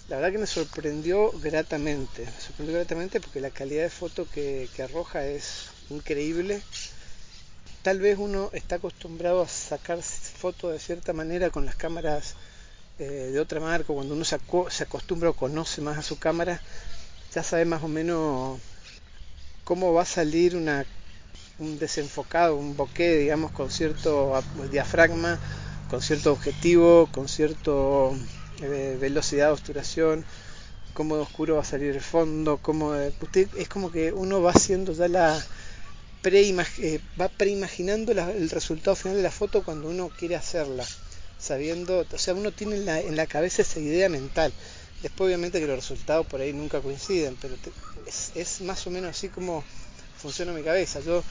La 0.08 0.16
verdad 0.16 0.32
que 0.32 0.38
me 0.38 0.48
sorprendió 0.48 1.34
gratamente, 1.42 2.24
me 2.24 2.42
sorprendió 2.42 2.78
gratamente 2.78 3.20
porque 3.20 3.42
la 3.42 3.50
calidad 3.50 3.84
de 3.84 3.90
foto 3.90 4.26
que, 4.26 4.70
arroja 4.82 5.26
es 5.26 5.66
increíble. 5.90 6.62
Tal 7.82 8.00
vez 8.00 8.18
uno 8.18 8.52
está 8.54 8.76
acostumbrado 8.76 9.42
a 9.42 9.48
sacar 9.50 10.02
fotos 10.02 10.72
de 10.72 10.80
cierta 10.80 11.12
manera 11.12 11.50
con 11.50 11.66
las 11.66 11.76
cámaras 11.76 12.36
eh, 13.00 13.04
de 13.34 13.40
otra 13.42 13.60
marca, 13.60 13.92
cuando 13.94 14.14
uno 14.14 14.24
se, 14.24 14.36
aco 14.36 14.72
se 14.72 14.84
acostumbra 14.84 15.32
o 15.32 15.34
conoce 15.34 15.82
más 15.82 15.98
a 15.98 16.04
su 16.04 16.18
cámara, 16.18 16.62
ya 17.36 17.44
sabe 17.44 17.66
más 17.66 17.84
o 17.84 17.90
menos 17.90 18.62
cómo 19.66 19.92
va 19.92 20.04
a 20.04 20.06
salir 20.06 20.56
una 20.56 20.86
un 21.60 21.78
desenfocado, 21.80 22.56
un 22.56 22.76
bokeh, 22.76 23.18
digamos, 23.18 23.52
con 23.52 23.70
cierto 23.70 24.42
diafragma, 24.72 25.40
con 25.90 26.02
cierto 26.02 26.32
objetivo, 26.32 27.08
con 27.12 27.28
cierto 27.28 28.16
eh, 28.62 28.98
velocidad 29.00 29.48
de 29.48 29.54
obturación, 29.54 30.26
cómo 30.94 31.16
oscuro 31.16 31.56
va 31.56 31.62
a 31.62 31.66
salir 31.66 31.96
el 31.96 32.02
fondo, 32.02 32.58
cómo 32.58 32.94
usted 33.22 33.48
es 33.58 33.68
como 33.70 33.92
que 33.92 34.12
uno 34.12 34.42
va 34.42 34.52
haciendo 34.52 34.94
ya 34.94 35.08
la 35.08 35.42
pre 36.22 36.50
eh, 36.50 37.00
va 37.20 37.30
preimaginando 37.30 38.12
el 38.12 38.50
resultado 38.50 38.96
final 38.96 39.18
de 39.18 39.24
la 39.24 39.32
foto 39.32 39.64
cuando 39.64 39.88
uno 39.90 40.10
quiere 40.10 40.36
hacerla, 40.36 40.86
sabiendo, 41.38 42.06
o 42.12 42.18
sea, 42.18 42.34
uno 42.34 42.52
tiene 42.52 42.76
en 42.76 42.86
la, 42.86 43.00
en 43.00 43.16
la 43.16 43.28
cabeza 43.28 43.62
esa 43.62 43.80
idea 43.80 44.10
mental. 44.10 44.52
Después 45.02 45.28
obviamente 45.28 45.62
que 45.62 45.68
los 45.68 45.78
resultados 45.78 46.28
por 46.28 46.42
ahí 46.42 46.52
nunca 46.52 46.82
coinciden, 46.82 47.38
pero 47.40 47.56
es, 48.06 48.32
es, 48.36 48.62
más 48.62 48.86
o 48.86 48.90
menos 48.90 49.12
así 49.12 49.30
como 49.30 49.64
funciona 50.18 50.52
mi 50.52 50.62
cabeza. 50.62 51.00
Yo 51.00 51.24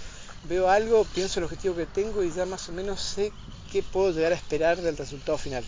veo 0.44 0.68
algo, 0.68 1.04
pienso 1.04 1.40
el 1.40 1.44
objetivo 1.44 1.74
que 1.74 1.86
tengo 1.86 2.22
y 2.22 2.30
ya 2.30 2.46
más 2.46 2.68
o 2.68 2.72
menos 2.72 3.00
sé 3.00 3.32
qué 3.72 3.82
puedo 3.82 4.12
llegar 4.12 4.32
a 4.32 4.36
esperar 4.36 4.80
del 4.80 4.96
resultado 4.96 5.38
final. 5.38 5.64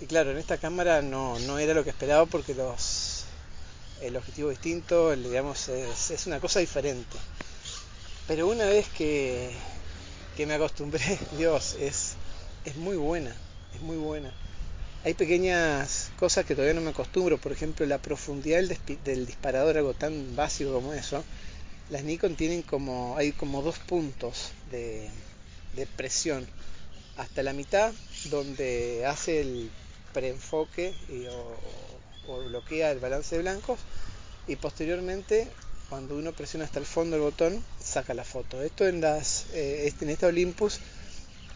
Y 0.00 0.06
claro, 0.06 0.30
en 0.30 0.38
esta 0.38 0.58
cámara 0.58 1.02
no, 1.02 1.38
no 1.40 1.58
era 1.58 1.74
lo 1.74 1.84
que 1.84 1.90
esperaba 1.90 2.26
porque 2.26 2.54
los, 2.54 3.24
el 4.00 4.16
objetivo 4.16 4.50
distinto, 4.50 5.14
digamos, 5.16 5.68
es, 5.68 6.10
es 6.10 6.26
una 6.26 6.40
cosa 6.40 6.60
diferente. 6.60 7.16
Pero 8.26 8.48
una 8.48 8.66
vez 8.66 8.88
que, 8.88 9.50
que 10.36 10.46
me 10.46 10.54
acostumbré, 10.54 11.18
Dios, 11.38 11.76
es, 11.80 12.14
es 12.64 12.76
muy 12.76 12.96
buena, 12.96 13.34
es 13.74 13.80
muy 13.82 13.96
buena. 13.96 14.32
Hay 15.04 15.12
pequeñas 15.14 16.10
cosas 16.18 16.46
que 16.46 16.54
todavía 16.54 16.74
no 16.74 16.80
me 16.80 16.90
acostumbro, 16.90 17.36
por 17.36 17.52
ejemplo 17.52 17.84
la 17.84 17.98
profundidad 17.98 18.62
del, 18.62 18.78
del, 19.04 19.26
disparador, 19.26 19.76
algo 19.76 19.92
tan 19.92 20.34
básico 20.34 20.72
como 20.72 20.94
eso. 20.94 21.22
Las 21.90 22.02
Nikon 22.02 22.34
tienen 22.36 22.62
como, 22.62 23.16
hay 23.16 23.32
como 23.32 23.62
dos 23.62 23.78
puntos 23.78 24.52
de, 24.70 25.10
de 25.76 25.86
presión, 25.86 26.46
hasta 27.16 27.42
la 27.42 27.52
mitad 27.52 27.92
donde 28.30 29.04
hace 29.06 29.40
el 29.40 29.70
preenfoque 30.12 30.94
y, 31.08 31.26
o, 31.26 31.56
o 32.28 32.44
bloquea 32.44 32.90
el 32.90 33.00
balance 33.00 33.36
de 33.36 33.42
blancos 33.42 33.78
y 34.46 34.56
posteriormente 34.56 35.48
cuando 35.90 36.16
uno 36.16 36.32
presiona 36.32 36.64
hasta 36.64 36.78
el 36.78 36.86
fondo 36.86 37.16
el 37.16 37.22
botón 37.22 37.62
saca 37.82 38.14
la 38.14 38.24
foto. 38.24 38.62
Esto 38.62 38.86
en 38.86 39.00
las 39.00 39.46
eh, 39.52 39.86
este, 39.86 40.04
en 40.04 40.10
esta 40.10 40.26
Olympus 40.26 40.80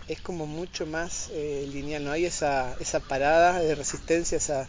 es 0.08 0.20
como 0.20 0.47
mucho 0.47 0.87
más 0.87 1.28
eh, 1.32 1.66
lineal, 1.70 2.04
no 2.04 2.12
hay 2.12 2.25
esa, 2.26 2.76
esa 2.80 3.00
parada 3.00 3.61
de 3.61 3.75
resistencia, 3.75 4.38
esa 4.38 4.68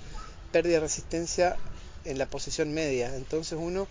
pérdida 0.52 0.76
de 0.76 0.80
resistencia 0.82 1.58
en 2.06 2.18
la 2.18 2.26
posición 2.26 2.74
media. 2.74 3.16
Entonces 3.16 3.58
uno 3.60 3.88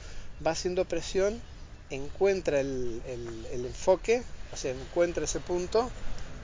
va 0.47 0.53
haciendo 0.53 0.85
presión, 0.85 1.41
encuentra 1.91 2.61
el, 2.61 3.01
el, 3.53 3.67
enfoque, 3.67 4.23
o 4.53 4.57
sea, 4.57 4.73
encuentra 4.73 5.25
ese 5.25 5.41
punto, 5.41 5.91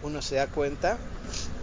uno 0.03 0.23
se 0.23 0.37
da 0.37 0.47
cuenta 0.47 0.99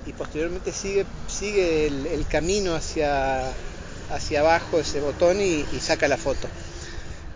y 0.06 0.14
posteriormente 0.14 0.72
sigue, 0.72 1.06
sigue 1.28 1.88
el, 1.88 2.26
camino 2.28 2.76
hacia, 2.76 3.52
hacia 4.12 4.40
abajo 4.40 4.80
ese 4.80 5.00
botón 5.00 5.42
y, 5.42 5.64
saca 5.80 6.08
la 6.08 6.18
foto. 6.18 6.48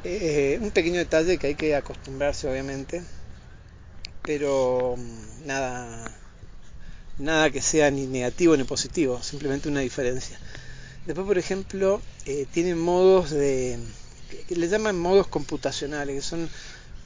Eh, 0.04 0.60
un 0.62 0.72
pequeño 0.72 1.00
detalle 1.00 1.38
que 1.38 1.48
hay 1.48 1.56
que 1.56 1.76
acostumbrarse 1.76 2.48
obviamente, 2.48 3.02
pero 4.22 4.96
mm, 4.98 5.48
nada, 5.48 6.12
nada 7.18 7.50
que 7.50 7.62
sea 7.62 7.90
ni 7.90 8.06
negativo 8.06 8.56
ni 8.56 8.64
positivo, 8.64 9.22
simplemente 9.24 9.70
una 9.70 9.80
diferencia. 9.80 10.40
Después, 11.08 11.26
por 11.26 11.38
ejemplo, 11.38 12.02
eh, 12.26 12.46
tienen 12.52 12.80
modos 12.80 13.32
de, 13.32 13.80
que 14.48 14.56
le 14.56 14.68
llaman 14.68 15.00
modos 15.00 15.28
computacionales, 15.28 16.16
que 16.16 16.22
son 16.22 16.50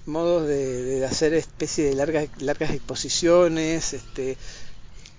modos 0.06 0.48
de, 0.48 1.06
hacer 1.06 1.34
especie 1.34 1.86
de 1.86 1.96
largas, 1.96 2.30
largas 2.40 2.72
exposiciones, 2.72 3.94
este, 3.94 4.38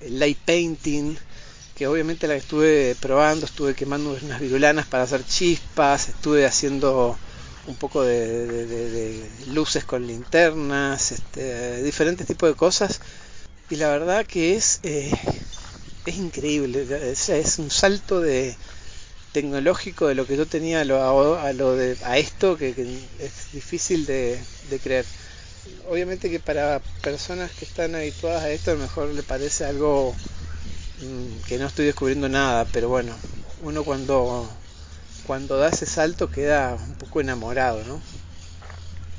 light 0.09 0.39
painting, 0.39 1.17
que 1.75 1.87
obviamente 1.87 2.29
la 2.29 2.35
estuve 2.35 2.95
probando, 3.01 3.47
estuve 3.47 3.75
quemando 3.75 4.19
unas 4.23 4.41
virulanas 4.41 4.87
para 4.87 5.05
hacer 5.05 5.25
chispas, 5.25 6.09
estuve 6.09 6.45
haciendo 6.45 7.17
un 7.67 7.77
poco 7.77 8.03
de, 8.03 9.27
luces 9.49 9.85
con 9.85 10.07
linternas, 10.07 11.13
este, 11.13 11.83
diferentes 11.83 12.27
tipos 12.27 12.49
de 12.49 12.57
cosas. 12.57 13.01
Y 13.71 13.77
la 13.77 13.89
verdad 13.89 14.27
que 14.27 14.57
es, 14.57 14.81
eh, 14.83 15.11
es 16.07 16.17
increíble, 16.17 16.87
es, 17.13 17.59
un 17.59 17.71
salto 17.71 18.21
de 18.21 18.57
tecnológico 19.33 20.09
de 20.09 20.15
lo 20.15 20.27
que 20.27 20.37
yo 20.37 20.47
tenía 20.47 20.81
a 20.81 20.85
lo, 20.85 21.39
a, 21.39 21.53
lo 21.53 21.77
de, 21.77 21.97
a 22.05 22.19
esto 22.19 22.57
que, 22.57 22.71
es 22.71 23.53
difícil 23.53 24.07
de, 24.07 24.41
creer. 24.83 25.05
Obviamente 25.89 26.31
que 26.31 26.41
para 26.41 26.81
personas 27.03 27.51
que 27.53 27.65
están 27.65 27.95
habituadas 27.95 28.43
a 28.43 28.51
esto 28.51 28.71
a 28.71 28.75
lo 28.75 28.81
mejor 28.81 29.09
le 29.09 29.23
parece 29.23 29.65
algo 29.65 30.15
mmm, 31.03 31.43
que 31.47 31.59
no 31.59 31.67
estoy 31.67 31.87
descubriendo 31.87 32.29
nada, 32.29 32.67
pero 32.73 32.89
bueno, 32.89 33.15
uno 33.63 33.85
cuando 33.85 34.49
cuando 35.27 35.59
da 35.59 35.69
ese 35.69 35.87
salto 35.87 36.31
queda 36.31 36.75
un 36.75 36.95
poco 36.95 37.21
enamorado, 37.21 37.85
¿no? 37.85 38.01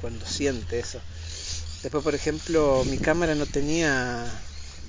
Cuando 0.02 0.26
siente 0.26 0.80
eso. 0.80 1.00
Después, 1.84 2.04
por 2.04 2.16
ejemplo, 2.16 2.84
mi 2.86 2.98
cámara 2.98 3.34
no 3.36 3.46
tenía 3.46 4.26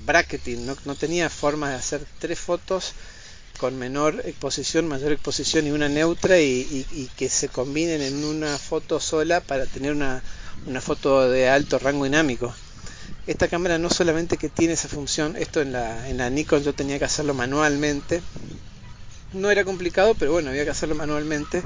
bracketing, 0.04 0.66
no, 0.66 0.76
no 0.84 0.94
tenía 0.94 1.30
forma 1.30 1.70
de 1.70 1.76
hacer 1.76 2.04
tres 2.18 2.38
fotos 2.38 2.94
con 3.62 3.78
menor 3.78 4.22
exposición, 4.24 4.88
mayor 4.88 5.12
exposición 5.12 5.68
y 5.68 5.70
una 5.70 5.88
neutra 5.88 6.40
y, 6.40 7.08
que 7.16 7.28
se 7.28 7.48
combinen 7.48 8.02
en 8.02 8.24
una 8.24 8.58
foto 8.58 8.98
sola 8.98 9.40
para 9.40 9.66
tener 9.66 9.92
una, 9.92 10.20
una 10.66 10.80
foto 10.80 11.30
de 11.30 11.48
alto 11.48 11.78
rango 11.78 12.02
dinámico. 12.02 12.52
Esta 13.28 13.46
cámara 13.46 13.78
no 13.78 13.88
solamente 13.88 14.36
que 14.36 14.48
tiene 14.48 14.72
esa 14.72 14.88
función, 14.88 15.36
esto 15.36 15.60
en 15.60 15.70
la, 15.70 16.08
en 16.08 16.16
la 16.16 16.28
Nikon 16.28 16.64
yo 16.64 16.74
tenía 16.74 16.98
que 16.98 17.04
hacerlo 17.04 17.34
manualmente, 17.34 18.20
no 19.32 19.48
era 19.48 19.62
complicado, 19.62 20.16
pero 20.18 20.32
bueno, 20.32 20.50
había 20.50 20.64
que 20.64 20.70
hacerlo 20.70 20.96
manualmente. 20.96 21.62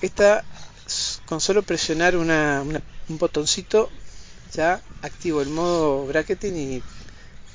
Esta, 0.00 0.44
con 1.26 1.42
solo 1.42 1.62
presionar 1.62 2.16
una, 2.16 2.62
un 2.62 3.18
botoncito, 3.18 3.90
ya 4.54 4.80
activo 5.02 5.42
el 5.42 5.50
modo 5.50 6.06
bracketing 6.06 6.56
y, 6.56 6.82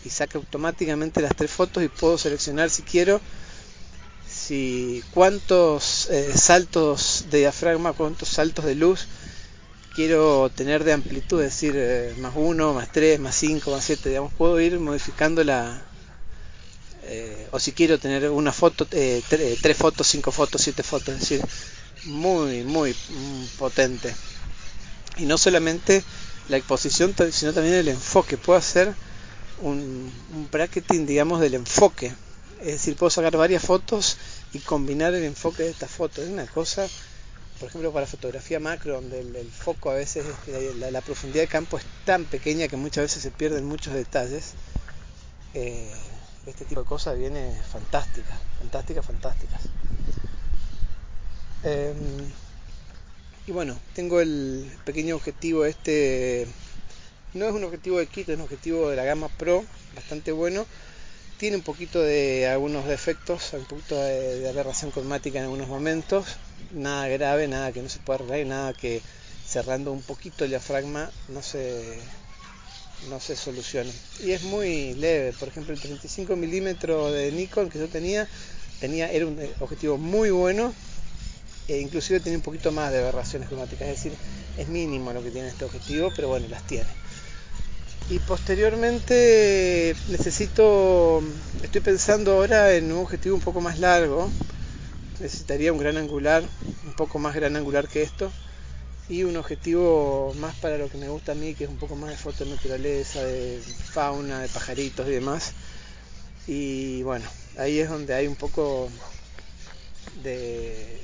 y, 0.05 0.09
saca 0.11 0.37
automáticamente 0.37 1.23
las 1.23 1.35
tres 1.35 1.49
fotos 1.49 1.83
y 1.83 1.87
puedo 1.87 2.19
seleccionar 2.19 2.69
si 2.69 2.83
quiero 2.83 3.19
si 4.47 5.03
cuántos 5.11 6.07
eh, 6.09 6.31
saltos 6.33 7.25
de 7.29 7.39
diafragma, 7.39 7.91
cuántos 7.91 8.29
saltos 8.29 8.63
de 8.63 8.75
luz 8.75 9.05
quiero 9.93 10.49
tener 10.55 10.85
de 10.85 10.93
amplitud, 10.93 11.41
es 11.41 11.51
decir, 11.51 11.73
eh, 11.75 12.15
más 12.19 12.31
1, 12.33 12.73
más 12.73 12.89
3, 12.93 13.19
más 13.19 13.35
5, 13.35 13.69
más 13.71 13.83
7, 13.83 14.07
digamos, 14.07 14.31
puedo 14.31 14.57
ir 14.61 14.79
modificando 14.79 15.43
la, 15.43 15.83
eh, 17.03 17.47
o 17.51 17.59
si 17.59 17.73
quiero 17.73 17.99
tener 17.99 18.29
una 18.29 18.53
foto, 18.53 18.85
tres, 18.85 19.25
tres 19.27 19.75
fotos, 19.75 20.07
cinco 20.07 20.31
fotos, 20.31 20.61
siete 20.61 20.81
fotos, 20.81 21.15
es 21.15 21.19
decir, 21.19 21.41
muy, 22.05 22.63
muy 22.63 22.95
potente. 23.57 24.15
Y 25.17 25.25
no 25.25 25.37
solamente 25.37 26.03
la 26.47 26.55
exposición, 26.55 27.13
sino 27.31 27.51
también 27.51 27.75
el 27.75 27.89
enfoque. 27.89 28.37
Puedo 28.37 28.57
hacer 28.57 28.93
un, 29.61 30.09
un 30.33 30.49
bracketing, 30.49 31.05
digamos, 31.05 31.41
del 31.41 31.55
enfoque. 31.55 32.13
Es 32.59 32.73
decir, 32.73 32.95
puedo 32.95 33.09
sacar 33.09 33.35
varias 33.37 33.63
fotos 33.63 34.17
y 34.53 34.59
combinar 34.59 35.13
el 35.13 35.23
enfoque 35.23 35.63
de 35.63 35.69
estas 35.69 35.91
fotos. 35.91 36.25
Es 36.25 36.29
una 36.29 36.47
cosa, 36.47 36.87
por 37.59 37.69
ejemplo, 37.69 37.91
para 37.91 38.07
fotografía 38.07 38.59
macro, 38.59 38.95
donde 38.95 39.19
el, 39.19 39.35
el 39.35 39.49
foco 39.51 39.91
a 39.91 39.95
veces, 39.95 40.25
la, 40.77 40.91
la, 40.91 41.01
profundidad 41.01 41.43
de 41.43 41.47
campo 41.47 41.77
es 41.77 41.85
tan 42.05 42.25
pequeña 42.25 42.67
que 42.67 42.77
muchas 42.77 43.03
veces 43.03 43.23
se 43.23 43.31
pierden 43.31 43.65
muchos 43.65 43.93
detalles. 43.93 44.53
Eh, 45.53 45.91
este 46.45 46.65
tipo 46.65 46.81
de 46.81 46.87
cosas 46.87 47.17
viene 47.17 47.59
fantástica, 47.71 48.39
fantástica, 48.59 49.03
fantásticas. 49.03 49.61
Eh, 51.63 51.93
y 53.47 53.51
bueno, 53.51 53.77
tengo 53.93 54.21
el 54.21 54.71
pequeño 54.85 55.15
objetivo 55.15 55.65
este, 55.65 56.47
no 57.33 57.45
es 57.45 57.53
un 57.53 57.63
objetivo 57.63 57.99
de 57.99 58.07
kit, 58.07 58.29
es 58.29 58.35
un 58.35 58.41
objetivo 58.41 58.89
de 58.89 58.95
la 58.95 59.03
gama 59.03 59.29
Pro, 59.29 59.63
bastante 59.95 60.31
bueno. 60.31 60.65
Tiene 61.37 61.57
un 61.57 61.61
poquito 61.61 62.01
de 62.01 62.47
algunos 62.47 62.87
defectos, 62.87 63.53
un 63.53 63.65
poquito 63.65 63.95
de, 64.01 64.49
aberración 64.49 64.89
cromática 64.89 65.37
en 65.37 65.45
algunos 65.45 65.67
momentos, 65.67 66.25
nada 66.71 67.07
grave, 67.09 67.47
nada 67.47 67.71
que 67.71 67.83
no 67.83 67.89
se 67.89 67.99
pueda 67.99 68.17
arreglar, 68.17 68.47
nada 68.47 68.73
que 68.73 69.03
cerrando 69.45 69.91
un 69.91 70.01
poquito 70.01 70.45
el 70.45 70.49
diafragma 70.49 71.11
no 71.27 71.43
se 71.43 71.99
no 73.09 73.19
se 73.19 73.35
soluciona. 73.35 73.91
Y 74.23 74.31
es 74.31 74.41
muy 74.41 74.95
leve, 74.95 75.31
por 75.33 75.47
ejemplo 75.47 75.75
el 75.75 75.79
35 75.79 76.35
milímetros 76.35 77.13
de 77.13 77.31
Nikon 77.31 77.69
que 77.69 77.77
yo 77.77 77.87
tenía, 77.87 78.27
tenía 78.79 79.11
era 79.11 79.27
un 79.27 79.39
objetivo 79.59 79.99
muy 79.99 80.31
bueno 80.31 80.73
e 81.67 81.79
inclusive 81.79 82.19
tenía 82.19 82.37
un 82.37 82.43
poquito 82.43 82.71
más 82.71 82.91
de 82.91 82.97
aberraciones 82.97 83.47
cromáticas, 83.47 83.87
es 83.89 84.03
decir, 84.03 84.13
es 84.57 84.67
mínimo 84.69 85.13
lo 85.13 85.21
que 85.21 85.29
tiene 85.29 85.49
este 85.49 85.65
objetivo, 85.65 86.11
pero 86.15 86.29
bueno, 86.29 86.47
las 86.47 86.65
tiene. 86.65 86.89
Y 88.09 88.19
posteriormente 88.19 89.93
necesito, 90.07 91.21
estoy 91.61 91.81
pensando 91.81 92.35
ahora 92.35 92.73
en 92.73 92.89
un 92.93 92.99
objetivo 92.99 93.35
un 93.35 93.41
poco 93.41 93.59
más 93.59 93.79
largo, 93.79 94.29
necesitaría 95.19 95.73
un 95.73 95.79
gran 95.79 95.97
angular, 95.97 96.41
un 96.85 96.93
poco 96.93 97.19
más 97.19 97.35
gran 97.35 97.57
angular 97.57 97.89
que 97.89 98.03
esto, 98.03 98.31
y 99.09 99.23
un 99.23 99.35
objetivo 99.35 100.33
más 100.39 100.55
para 100.55 100.77
lo 100.77 100.89
que 100.89 100.97
me 100.97 101.09
gusta 101.09 101.33
a 101.33 101.35
mí, 101.35 101.53
que 101.53 101.65
es 101.65 101.69
un 101.69 101.77
poco 101.77 101.97
más 101.97 102.09
de 102.09 102.15
foto 102.15 102.45
de 102.45 102.51
naturaleza, 102.51 103.21
de 103.23 103.59
fauna, 103.91 104.39
de 104.39 104.47
pajaritos 104.47 105.05
y 105.09 105.11
demás. 105.11 105.51
Y 106.47 107.03
bueno, 107.03 107.25
ahí 107.57 107.79
es 107.79 107.89
donde 107.89 108.13
hay 108.13 108.27
un 108.27 108.37
poco 108.37 108.89
de, 110.23 110.97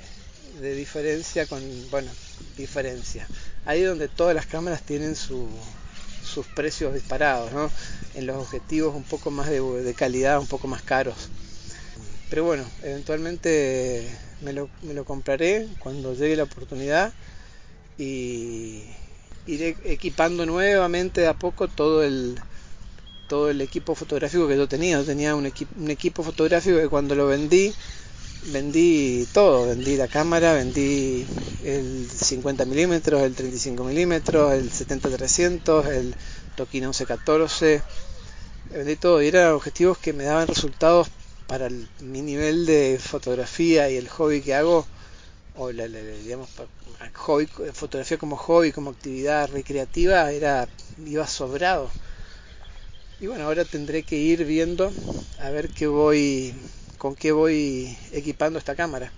de 0.61 0.73
diferencia 0.73 1.47
con, 1.47 1.61
bueno, 1.91 2.11
diferencia. 2.55 3.27
Ahí 3.65 3.81
es 3.81 3.89
donde 3.89 4.07
todas 4.07 4.33
las 4.33 4.45
cámaras 4.45 4.83
tienen 4.83 5.15
su, 5.17 5.49
sus 6.33 6.47
precios 6.47 6.93
disparados, 6.93 7.51
¿no? 7.51 7.69
En 8.15 8.25
los 8.25 8.37
objetivos 8.37 8.95
un 8.95 9.03
poco 9.03 9.31
más 9.31 9.49
de, 9.49 9.93
calidad, 9.95 10.39
un 10.39 10.47
poco 10.47 10.67
más 10.67 10.81
caros. 10.81 11.29
Pero 12.29 12.43
bueno, 12.43 12.63
eventualmente 12.81 14.09
me 14.41 14.53
lo, 14.53 14.69
compraré 15.05 15.67
cuando 15.79 16.13
llegue 16.15 16.35
la 16.35 16.43
oportunidad 16.43 17.13
y 17.97 18.83
iré 19.45 19.77
equipando 19.83 20.45
nuevamente 20.45 21.27
a 21.27 21.33
poco 21.33 21.67
todo 21.67 22.03
el 22.03 22.39
todo 23.27 23.49
el 23.49 23.61
equipo 23.61 23.95
fotográfico 23.95 24.47
que 24.47 24.57
yo 24.57 24.67
tenía. 24.67 24.97
Yo 24.97 25.05
tenía 25.05 25.35
un, 25.35 25.51
un 25.77 25.91
equipo 25.91 26.23
fotográfico 26.23 26.77
que 26.77 26.89
cuando 26.89 27.15
lo 27.15 27.27
vendí, 27.27 27.73
vendí 28.51 29.27
todo. 29.33 29.67
Vendí 29.67 29.97
la 29.97 30.07
cámara, 30.07 30.53
vendí 30.53 31.25
el 31.63 32.09
50 32.09 32.65
milímetros, 32.65 33.21
el 33.21 33.35
35 33.35 33.83
milímetros, 33.83 34.53
el 34.53 34.71
70-300, 34.71 35.87
el 35.87 36.15
Tokino 36.55 36.91
11-14. 36.91 37.81
Vendí 38.71 38.95
todo 38.95 39.21
y 39.21 39.27
eran 39.27 39.53
objetivos 39.53 39.97
que 39.97 40.13
me 40.13 40.23
daban 40.23 40.47
resultados 40.47 41.09
para 41.47 41.67
el, 41.67 41.87
mi 41.99 42.21
nivel 42.21 42.65
de 42.65 42.99
fotografía 43.01 43.89
y 43.89 43.97
el 43.97 44.09
hobby 44.09 44.41
que 44.41 44.55
hago 44.55 44.85
o 45.55 45.71
la, 45.71 45.87
la, 45.87 45.99
digamos 45.99 46.49
hobby, 47.13 47.47
fotografía 47.73 48.17
como 48.17 48.37
hobby 48.37 48.71
como 48.71 48.89
actividad 48.89 49.49
recreativa 49.51 50.31
era 50.31 50.67
iba 51.05 51.27
sobrado 51.27 51.91
y 53.19 53.27
bueno 53.27 53.43
ahora 53.43 53.65
tendré 53.65 54.01
que 54.01 54.15
ir 54.15 54.45
viendo 54.45 54.91
a 55.39 55.49
ver 55.51 55.69
qué 55.69 55.85
voy 55.85 56.55
con 57.03 57.15
qué 57.15 57.31
voy 57.31 57.95
equipando 58.13 58.57
esta 58.57 58.73
cámara 58.73 59.11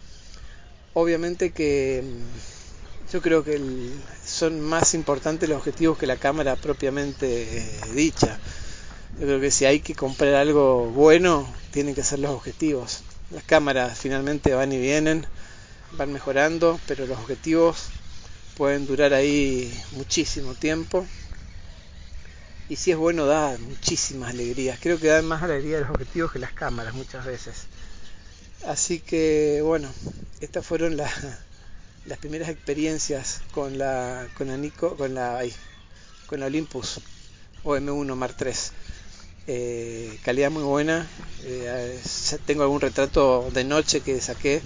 obviamente 0.94 1.52
que 1.52 2.04
mm, 2.04 3.14
yo 3.14 3.22
creo 3.22 3.46
que 3.46 3.62
son 4.26 4.60
más 4.60 4.94
importantes 4.94 5.48
los 5.48 5.60
objetivos 5.60 5.98
que 5.98 6.08
la 6.08 6.18
cámara 6.18 6.58
propiamente 6.58 7.60
eh, 7.60 7.80
dicha 7.94 8.38
yo 9.18 9.26
creo 9.26 9.40
que 9.40 9.52
si 9.52 9.64
hay 9.64 9.80
que 9.80 9.96
comprar 9.96 10.34
algo 10.34 10.88
bueno 10.88 11.48
tienen 11.72 11.96
que 11.96 12.04
ser 12.04 12.20
los 12.20 12.32
objetivos 12.32 13.04
las 13.32 13.46
cámaras 13.46 13.98
finalmente 13.98 14.54
van 14.54 14.74
y 14.74 14.80
vienen 14.80 15.26
van 15.98 16.12
mejorando, 16.12 16.80
pero 16.88 17.06
los 17.06 17.18
objetivos 17.20 17.88
pueden 18.58 18.86
durar 18.86 19.14
ahí 19.14 19.74
muchísimo 19.92 20.54
tiempo. 20.54 21.06
Y 22.68 22.78
si 22.78 22.92
es 22.92 22.98
bueno 22.98 23.26
da 23.26 23.58
muchísimas 23.60 24.32
alegrías. 24.32 24.80
Creo 24.82 25.00
que 25.00 25.08
dan 25.08 25.26
más 25.26 25.44
alegría 25.44 25.80
los 25.80 25.90
objetivos 25.92 26.32
que 26.32 26.40
las 26.40 26.52
cámaras 26.52 26.96
muchas 26.96 27.26
veces. 27.26 27.68
Así 28.68 29.00
que 29.00 29.62
bueno, 29.64 29.88
estas 30.42 30.66
fueron 30.66 30.98
la, 30.98 31.10
las 32.06 32.18
primeras 32.18 32.50
experiencias 32.50 33.42
con 33.52 33.78
la 33.78 34.28
con 34.36 34.48
la 34.48 34.58
Nico, 34.58 34.98
con 34.98 35.14
la 35.14 35.44
con 36.26 36.40
la 36.40 36.48
Olympus 36.48 37.00
OM1 37.64 38.16
Mark 38.16 38.36
III. 38.40 38.54
Eh, 39.48 40.20
calidad 40.24 40.50
muy 40.50 40.64
buena. 40.64 41.08
Eh, 41.44 42.00
tengo 42.48 42.64
algún 42.64 42.82
retrato 42.82 43.52
de 43.54 43.64
noche 43.64 44.02
que 44.02 44.20
saqué 44.20 44.62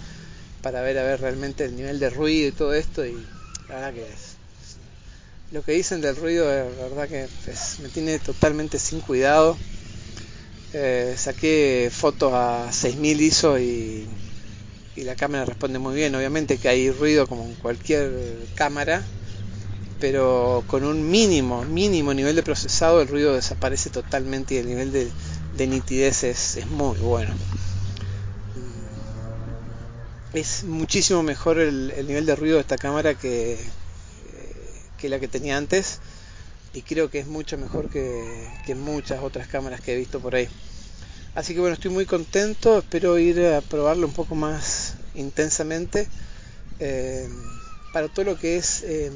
para 0.61 0.81
ver 0.81 0.97
a 0.97 1.03
ver 1.03 1.19
realmente 1.19 1.65
el 1.65 1.75
nivel 1.75 1.99
de 1.99 2.09
ruido 2.09 2.47
y 2.47 2.51
todo 2.51 2.73
esto 2.73 3.05
y 3.05 3.13
la 3.67 3.75
verdad 3.75 3.93
que 3.93 4.03
es, 4.03 4.35
lo 5.51 5.63
que 5.63 5.71
dicen 5.73 6.01
del 6.01 6.15
ruido 6.15 6.45
la 6.45 6.83
verdad 6.87 7.07
que 7.07 7.27
me 7.81 7.89
tiene 7.89 8.19
totalmente 8.19 8.77
sin 8.77 8.99
cuidado 8.99 9.57
eh, 10.73 11.15
saqué 11.17 11.89
fotos 11.91 12.31
a 12.33 12.71
6000 12.71 13.21
ISO 13.21 13.59
y, 13.59 14.07
la 14.97 15.15
cámara 15.15 15.45
responde 15.45 15.79
muy 15.79 15.95
bien 15.95 16.13
obviamente 16.13 16.57
que 16.57 16.67
hay 16.67 16.91
ruido 16.91 17.25
como 17.25 17.45
en 17.45 17.55
cualquier 17.55 18.11
cámara 18.55 19.01
pero 19.97 20.65
con 20.67 20.83
un 20.83 21.09
mínimo 21.09 21.63
mínimo 21.63 22.13
nivel 22.13 22.35
de 22.35 22.43
procesado 22.43 23.01
el 23.01 23.07
ruido 23.07 23.33
desaparece 23.33 23.89
totalmente 23.89 24.55
y 24.55 24.57
el 24.57 24.67
nivel 24.67 24.91
de, 24.91 25.07
de 25.55 25.67
nitidez 25.67 26.25
es, 26.25 26.65
muy 26.67 26.97
bueno 26.97 27.33
es 30.33 30.65
muchísimo 30.65 31.23
mejor 31.23 31.59
el, 31.59 31.91
el, 31.95 32.05
nivel 32.05 32.25
de 32.25 32.35
ruido 32.35 32.55
de 32.55 32.61
esta 32.61 32.77
cámara 32.77 33.15
que, 33.15 33.57
que, 34.97 35.07
la 35.07 35.21
que 35.21 35.29
tenía 35.29 35.55
antes 35.55 36.01
y 36.73 36.81
creo 36.81 37.09
que 37.09 37.19
es 37.19 37.27
mucho 37.27 37.57
mejor 37.57 37.89
que, 37.89 38.49
que, 38.65 38.75
muchas 38.75 39.23
otras 39.23 39.47
cámaras 39.47 39.79
que 39.79 39.93
he 39.93 39.95
visto 39.95 40.19
por 40.19 40.35
ahí. 40.35 40.47
Así 41.35 41.53
que 41.53 41.59
bueno, 41.59 41.75
estoy 41.75 41.91
muy 41.91 42.05
contento, 42.05 42.79
espero 42.79 43.17
ir 43.17 43.39
a 43.45 43.61
probarlo 43.61 44.07
un 44.07 44.13
poco 44.13 44.35
más 44.35 44.95
intensamente 45.13 46.07
eh, 46.79 47.29
para 47.91 48.07
todo 48.07 48.25
lo 48.25 48.37
que 48.37 48.57
es 48.57 48.83
eh, 48.83 49.11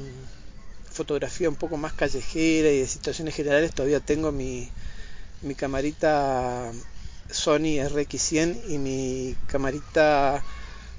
fotografía 0.90 1.48
un 1.48 1.56
poco 1.56 1.76
más 1.76 1.92
callejera 1.92 2.70
y 2.70 2.80
de 2.80 2.86
situaciones 2.86 3.34
generales. 3.34 3.72
Todavía 3.72 4.00
tengo 4.00 4.32
mi, 4.32 4.70
mi 5.42 5.54
camarita 5.54 6.72
Sony 7.30 7.80
RX100 7.82 8.62
y 8.68 8.78
mi 8.78 9.36
camarita 9.48 10.42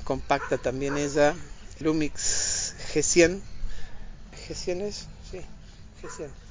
compacta 0.04 0.58
también 0.58 0.98
ella, 0.98 1.34
Lumix 1.80 2.76
G100. 2.94 3.42
¿G100 4.48 4.82
es? 4.82 5.08
Sí, 5.32 5.40
G100. 6.02 6.45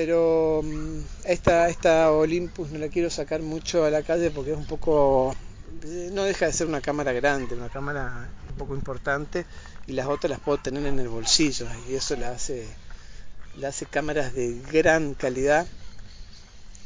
Pero 0.00 0.60
um, 0.60 1.04
esta, 1.24 1.68
esta 1.68 2.10
Olympus 2.10 2.70
no 2.70 2.78
la 2.78 2.88
quiero 2.88 3.10
sacar 3.10 3.42
mucho 3.42 3.84
a 3.84 3.90
la 3.90 4.02
calle 4.02 4.30
porque 4.30 4.52
es 4.52 4.56
un 4.56 4.64
poco... 4.64 5.36
No 6.12 6.24
deja 6.24 6.46
de 6.46 6.54
ser 6.54 6.68
una 6.68 6.80
cámara 6.80 7.12
grande, 7.12 7.54
una 7.54 7.68
cámara 7.68 8.26
un 8.48 8.54
poco 8.56 8.74
importante 8.74 9.44
y 9.86 9.92
las 9.92 10.06
otras 10.06 10.30
las 10.30 10.40
puedo 10.40 10.56
tener 10.56 10.86
en 10.86 10.98
el 10.98 11.08
bolsillo 11.08 11.66
y 11.86 11.96
eso 11.96 12.16
la 12.16 12.30
hace, 12.30 12.66
la 13.58 13.68
hace 13.68 13.84
cámaras 13.84 14.32
de 14.32 14.58
gran 14.72 15.12
calidad 15.12 15.66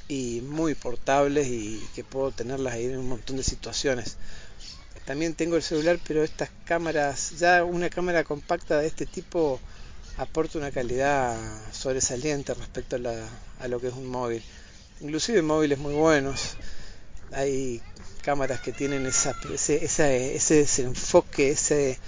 y 0.09 0.41
muy 0.41 0.75
portables 0.75 1.47
y 1.47 1.87
que 1.95 2.03
puedo 2.03 2.33
tenerlas 2.33 2.75
ahí 2.75 2.87
en 2.87 2.99
un 2.99 3.09
montón 3.09 3.37
de 3.37 3.45
situaciones. 3.45 4.17
También 5.05 5.35
tengo 5.35 5.55
el 5.55 5.63
celular, 5.63 6.01
pero 6.05 6.25
estas 6.25 6.51
cámaras, 6.65 7.39
ya 7.39 7.63
una 7.63 7.91
cámara 7.91 8.25
compacta 8.25 8.81
de 8.81 8.89
este 8.89 9.07
tipo 9.07 9.61
aporta 10.17 10.59
una 10.59 10.71
calidad 10.71 11.37
sobresaliente 11.73 12.55
respecto 12.55 12.97
a, 12.97 12.99
la, 12.99 13.29
lo 13.69 13.81
que 13.81 13.89
es 13.89 13.95
un 13.95 14.07
móvil. 14.07 14.43
Inclusive 15.01 15.43
móviles 15.43 15.79
muy 15.79 15.95
buenos. 15.95 16.57
Hay 17.33 17.83
cámaras 18.23 18.61
que 18.61 18.73
tienen 18.73 19.07
ese, 19.07 19.33
esa, 19.85 20.13
ese 20.13 20.55
desenfoque, 20.55 21.51
ese, 21.51 21.99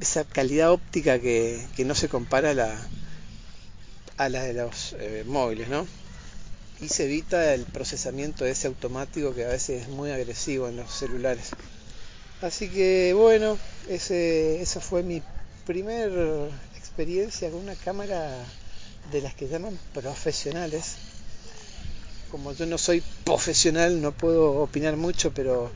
esa 0.00 0.24
calidad 0.24 0.72
óptica 0.72 1.18
que, 1.18 1.66
no 1.84 1.94
se 1.94 2.08
compara 2.08 2.50
a 2.50 2.54
la, 2.54 2.88
a 4.16 4.28
la 4.28 4.42
de 4.42 4.54
los 4.54 4.94
eh, 4.98 5.24
móviles, 5.26 5.68
¿no? 5.68 5.86
Y 6.80 6.88
se 6.88 7.04
evita 7.04 7.54
el 7.54 7.64
procesamiento 7.64 8.44
ese 8.44 8.66
automático 8.66 9.34
que 9.34 9.44
a 9.44 9.48
veces 9.48 9.82
es 9.82 9.88
muy 9.88 10.10
agresivo 10.10 10.68
en 10.68 10.76
los 10.76 10.90
celulares. 10.92 11.50
Así 12.42 12.68
que 12.68 13.14
bueno, 13.14 13.56
ese, 13.88 14.60
esa 14.60 14.80
fue 14.80 15.02
mi 15.02 15.22
primer 15.64 16.10
experiencia 16.96 17.50
con 17.50 17.60
una 17.60 17.74
cámara 17.74 18.26
de 19.12 19.20
las 19.20 19.34
que 19.34 19.48
llaman 19.48 19.78
profesionales. 19.92 20.96
Como 22.30 22.54
yo 22.54 22.64
no 22.64 22.78
soy 22.78 23.02
profesional, 23.22 24.00
no 24.00 24.12
puedo 24.12 24.62
opinar 24.62 24.96
mucho, 24.96 25.30
pero 25.34 25.70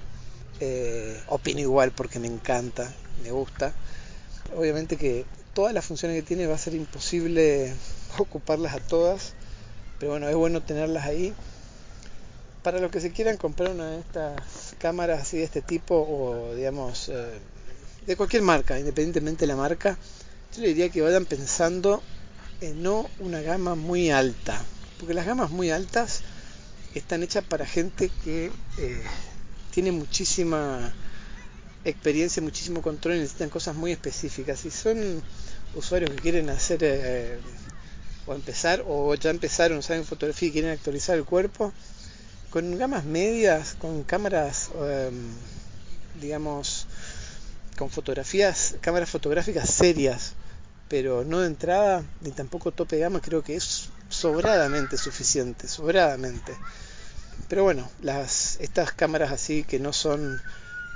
eh, 0.61 1.21
opino 1.27 1.61
igual 1.61 1.93
porque 1.93 2.19
me 2.19 2.27
encanta, 2.27 2.91
me 3.23 3.33
gusta. 3.33 3.75
Obviamente 4.57 4.97
que 4.97 5.27
todas 5.53 5.75
las 5.75 5.85
funciones 5.85 6.17
que 6.17 6.27
tiene 6.27 6.47
va 6.47 6.55
a 6.55 6.59
ser 6.59 6.73
imposible 6.73 7.75
ocuparlas 8.17 8.73
a 8.73 8.81
todas, 8.81 9.35
pero 9.99 10.13
bueno, 10.13 10.27
es 10.27 10.37
bueno 10.37 10.63
tenerlas 10.63 11.05
ahí 11.05 11.35
para 12.63 12.81
los 12.81 12.91
que 12.91 13.03
se 13.03 13.13
quieran 13.13 13.37
comprar 13.37 13.73
una 13.73 13.91
de 13.91 14.01
estas 14.01 14.41
cámaras 14.79 15.21
así 15.21 15.37
de 15.37 15.45
este 15.45 15.61
tipo 15.61 15.97
o 15.97 16.55
digamos 16.55 17.11
eh, 17.11 17.39
de 18.07 18.17
cualquier 18.17 18.41
marca, 18.41 18.79
independientemente 18.79 19.41
de 19.41 19.49
la 19.49 19.57
marca, 19.57 19.99
yo 20.55 20.63
le 20.63 20.69
diría 20.69 20.89
que 20.89 21.01
vayan 21.01 21.27
pensando 21.27 22.03
en 22.61 22.83
no 22.83 23.09
una 23.21 23.41
gama 23.41 23.75
muy 23.75 24.11
alta, 24.11 24.61
porque 24.99 25.15
las 25.15 25.27
gamas 25.27 25.51
muy 25.51 25.71
altas 25.71 26.23
están 26.95 27.23
hechas 27.23 27.45
para 27.45 27.67
gente 27.67 28.11
que 28.25 28.51
eh, 28.79 29.03
tiene 29.71 29.93
muchísima 29.93 30.93
experiencia, 31.85 32.43
muchísimo 32.43 32.83
control 32.83 33.17
y 33.17 33.19
necesitan 33.21 33.49
cosas 33.49 33.77
muy 33.77 33.93
específicas. 33.93 34.61
Si 34.61 34.71
son 34.71 35.23
usuarios 35.75 36.11
que 36.11 36.17
quieren 36.17 36.51
hacer 36.51 36.81
eh, 36.83 37.39
o 38.27 38.35
empezar 38.35 38.85
o 38.87 39.15
ya 39.15 39.31
empezaron, 39.31 39.83
saben 39.83 40.05
fotografía 40.05 40.49
y 40.49 40.53
quieren 40.53 40.71
actualizar 40.73 41.17
el 41.17 41.25
cuerpo, 41.25 41.73
con 42.51 42.77
gamas 42.77 43.05
medias, 43.05 43.77
con 43.81 44.03
cámaras, 44.03 44.71
eh, 44.75 45.11
digamos, 46.21 46.87
con 47.79 47.89
fotografías, 47.89 48.75
cámaras 48.81 49.09
fotográficas 49.09 49.71
serias, 49.71 50.35
pero 50.91 51.25
no 51.25 51.39
de 51.39 51.47
entrada 51.47 52.05
ni 52.21 52.33
tampoco 52.33 52.73
tope 52.73 52.97
de 52.97 53.03
gama, 53.03 53.21
creo 53.21 53.45
que 53.45 53.55
es 53.55 53.91
sobradamente 54.09 54.99
suficiente, 54.99 55.69
sobradamente. 55.69 56.57
Pero 57.49 57.63
bueno, 57.63 57.89
las, 58.03 58.59
estas 58.61 58.93
cámaras 58.93 59.31
así 59.31 59.63
que 59.63 59.79
no 59.79 59.93
son 59.93 60.41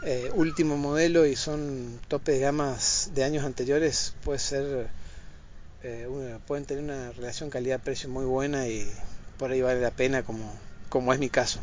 eh, 0.03 0.33
último 0.35 0.77
modelo 0.77 1.27
y 1.27 1.37
son 1.37 2.01
tope 2.09 2.33
de 2.33 2.41
gamas 2.41 3.13
de 3.15 3.23
años 3.23 3.45
anteriores, 3.45 4.15
puede 4.25 4.41
ser, 4.41 4.89
eh, 5.85 6.39
pueden 6.45 6.65
tener 6.65 6.83
una 6.83 7.13
relación 7.13 7.49
calidad-precio 7.49 8.09
muy 8.09 8.25
buena 8.25 8.67
y 8.67 8.93
por 9.39 9.53
ahí 9.53 9.63
vale 9.63 9.81
la 9.81 9.93
pena 9.93 10.25
como, 10.25 10.53
como 10.89 11.13
es 11.13 11.21
mi 11.21 11.31
caso. 11.31 11.61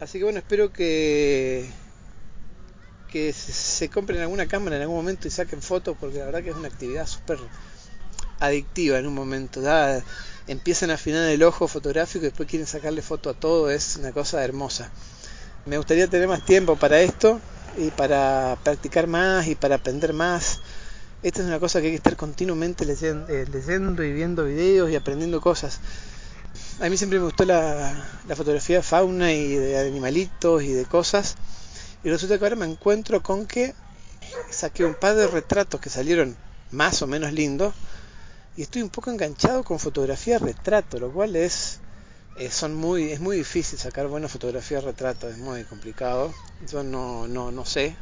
Así 0.00 0.18
que 0.18 0.24
bueno, 0.24 0.40
espero 0.40 0.72
que, 0.72 1.70
que 3.10 3.32
se 3.32 3.88
compren 3.88 4.20
alguna 4.20 4.46
cámara 4.46 4.76
en 4.76 4.82
algún 4.82 4.96
momento 4.96 5.28
y 5.28 5.30
saquen 5.30 5.62
fotos 5.62 5.96
porque 5.98 6.18
la 6.18 6.26
verdad 6.26 6.42
que 6.42 6.50
es 6.50 6.56
una 6.56 6.68
actividad 6.68 7.06
súper 7.06 7.38
adictiva 8.40 8.98
en 8.98 9.06
un 9.06 9.14
momento. 9.14 9.60
Da, 9.60 10.02
empiezan 10.46 10.90
a 10.90 10.94
afinar 10.94 11.28
el 11.28 11.42
ojo 11.42 11.68
fotográfico 11.68 12.24
y 12.24 12.28
después 12.28 12.48
quieren 12.48 12.66
sacarle 12.66 13.02
foto 13.02 13.30
a 13.30 13.34
todo, 13.34 13.70
es 13.70 13.96
una 13.96 14.12
cosa 14.12 14.44
hermosa. 14.44 14.90
Me 15.64 15.76
gustaría 15.76 16.06
tener 16.08 16.28
más 16.28 16.44
tiempo 16.44 16.76
para 16.76 17.00
esto 17.00 17.40
y 17.76 17.90
para 17.90 18.56
practicar 18.62 19.06
más 19.06 19.46
y 19.48 19.54
para 19.54 19.76
aprender 19.76 20.12
más. 20.12 20.60
Esta 21.22 21.40
es 21.40 21.46
una 21.46 21.58
cosa 21.58 21.80
que 21.80 21.86
hay 21.86 21.92
que 21.92 21.96
estar 21.96 22.16
continuamente 22.16 22.84
leyendo, 22.84 23.28
eh, 23.28 23.46
leyendo 23.50 24.04
y 24.04 24.12
viendo 24.12 24.44
videos 24.44 24.90
y 24.90 24.96
aprendiendo 24.96 25.40
cosas. 25.40 25.80
A 26.80 26.88
mí 26.88 26.96
siempre 26.96 27.18
me 27.18 27.24
gustó 27.24 27.44
la, 27.44 28.08
la 28.28 28.36
fotografía 28.36 28.76
de 28.76 28.82
fauna 28.82 29.32
y 29.32 29.54
de 29.54 29.78
animalitos 29.78 30.62
y 30.62 30.72
de 30.72 30.84
cosas. 30.84 31.36
Y 32.02 32.10
resulta 32.10 32.38
que 32.38 32.44
ahora 32.44 32.56
me 32.56 32.66
encuentro 32.66 33.22
con 33.22 33.46
que 33.46 33.74
saqué 34.50 34.84
un 34.84 34.94
par 34.94 35.14
de 35.16 35.26
retratos 35.26 35.80
que 35.80 35.90
salieron 35.90 36.36
más 36.70 37.02
o 37.02 37.06
menos 37.06 37.32
lindos 37.32 37.74
y 38.56 38.62
estoy 38.62 38.80
un 38.80 38.88
poco 38.88 39.10
enganchado 39.10 39.62
con 39.64 39.78
fotografía 39.78 40.38
retrato, 40.38 40.98
lo 40.98 41.12
cual 41.12 41.36
es, 41.36 41.80
eh, 42.38 42.50
son 42.50 42.74
muy, 42.74 43.12
es 43.12 43.20
muy 43.20 43.36
difícil 43.36 43.78
sacar 43.78 44.06
buena 44.06 44.28
fotografía 44.28 44.80
retrato, 44.80 45.28
es 45.28 45.36
muy 45.36 45.62
complicado. 45.64 46.32
Yo 46.66 46.82
no, 46.82 47.28
no, 47.28 47.52
no 47.52 47.66
sé, 47.66 47.94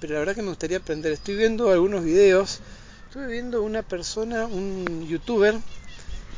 pero 0.00 0.14
la 0.14 0.20
verdad 0.20 0.34
que 0.34 0.42
me 0.42 0.48
gustaría 0.48 0.78
aprender. 0.78 1.12
Estoy 1.12 1.36
viendo 1.36 1.70
algunos 1.70 2.02
videos, 2.02 2.60
estuve 3.08 3.26
viendo 3.26 3.62
una 3.62 3.82
persona, 3.82 4.46
un 4.46 5.06
youtuber 5.06 5.54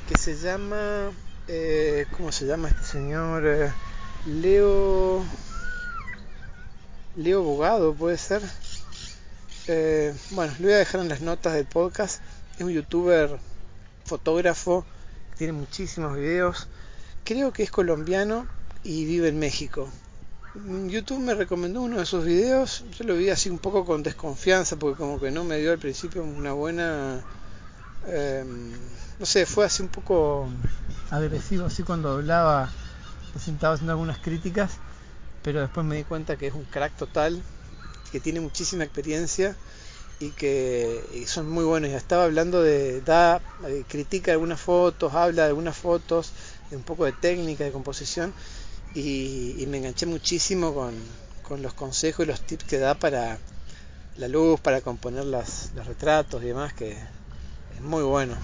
que 0.09 0.19
se 0.19 0.37
llama, 0.37 1.13
eh, 1.47 2.07
¿cómo 2.17 2.33
se 2.33 2.47
llama 2.47 2.69
este 2.69 2.85
señor? 2.85 3.47
Eh, 3.47 3.73
Leo, 4.27 5.25
Leo 7.17 7.43
Bogado, 7.43 7.95
puede 7.95 8.19
ser. 8.19 8.43
Eh, 9.69 10.15
bueno, 10.31 10.53
lo 10.59 10.67
voy 10.67 10.75
a 10.75 10.79
dejar 10.79 11.01
en 11.01 11.09
las 11.09 11.23
notas 11.23 11.55
del 11.55 11.67
podcast 11.67 12.21
es 12.59 12.65
un 12.65 12.73
youtuber 12.73 13.39
fotógrafo, 14.05 14.85
tiene 15.37 15.53
muchísimos 15.53 16.17
videos. 16.17 16.69
Creo 17.25 17.53
que 17.53 17.63
es 17.63 17.71
colombiano 17.71 18.47
y 18.83 19.05
vive 19.05 19.29
en 19.29 19.39
México. 19.39 19.91
YouTube 20.55 21.19
me 21.19 21.35
recomendó 21.35 21.83
uno 21.83 21.99
de 21.99 22.07
sus 22.07 22.25
videos, 22.25 22.85
yo 22.99 23.05
lo 23.05 23.15
vi 23.17 23.29
así 23.29 23.51
un 23.51 23.59
poco 23.59 23.85
con 23.85 24.03
desconfianza 24.03 24.77
porque 24.77 24.97
como 24.97 25.21
que 25.21 25.31
no 25.31 25.45
me 25.45 25.59
dio 25.59 25.73
al 25.73 25.79
principio 25.79 26.23
una 26.23 26.53
buena... 26.53 27.21
Eh, 28.07 28.45
no 29.19 29.27
sé, 29.27 29.45
fue 29.45 29.67
así 29.67 29.83
un 29.83 29.89
poco 29.89 30.49
agresivo 31.11 31.67
así 31.67 31.83
cuando 31.83 32.13
hablaba, 32.13 32.71
presentaba 33.33 33.75
haciendo 33.75 33.93
algunas 33.93 34.19
críticas, 34.19 34.79
pero 35.47 35.61
después 35.61 35.87
me 35.87 35.95
di 35.95 36.03
cuenta 36.03 36.37
que 36.37 36.49
es 36.49 36.55
un 36.55 36.65
crack 36.65 36.97
total, 36.97 37.41
que 38.11 38.19
tiene 38.19 38.41
muchísima 38.41 38.83
experiencia 38.83 39.55
y 40.19 40.31
que 40.31 41.25
son 41.29 41.49
muy 41.49 41.63
buenos. 41.63 41.89
Ya 41.89 41.99
estaba 41.99 42.25
hablando 42.25 42.65
de, 42.65 43.01
da, 43.03 43.41
eh, 43.65 43.85
critica 43.89 44.33
algunas 44.33 44.61
fotos, 44.61 45.15
habla 45.15 45.45
de 45.45 45.51
algunas 45.51 45.77
fotos, 45.77 46.33
de 46.69 46.77
un 46.77 46.83
poco 46.83 47.05
de 47.05 47.13
técnica, 47.13 47.63
de 47.63 47.71
composición, 47.71 48.35
y, 48.93 49.65
me 49.69 49.79
enganché 49.79 50.05
muchísimo 50.07 50.75
con, 50.75 51.63
los 51.63 51.75
consejos 51.75 52.27
y 52.27 52.29
los 52.29 52.41
tips 52.41 52.65
que 52.65 52.79
da 52.79 52.95
para 52.95 53.39
la 54.17 54.27
luz, 54.27 54.59
para 54.59 54.81
componer 54.81 55.27
los 55.27 55.71
retratos 55.87 56.43
y 56.43 56.47
demás, 56.47 56.73
que 56.73 56.91
es 57.77 57.83
muy 57.83 58.03
bueno. 58.03 58.35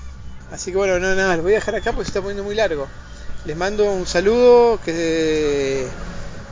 Así 0.52 0.70
que 0.70 0.76
bueno, 0.76 1.00
no, 1.00 1.16
nada, 1.16 1.34
les 1.34 1.42
voy 1.42 1.54
a 1.54 1.56
dejar 1.56 1.74
acá 1.74 1.90
porque 1.90 2.04
se 2.04 2.10
está 2.10 2.20
poniendo 2.20 2.44
muy 2.44 2.54
largo. 2.54 2.86
Les 3.44 3.56
mando 3.56 3.90
un 3.92 4.06
saludo, 4.06 4.78
que 4.84 5.88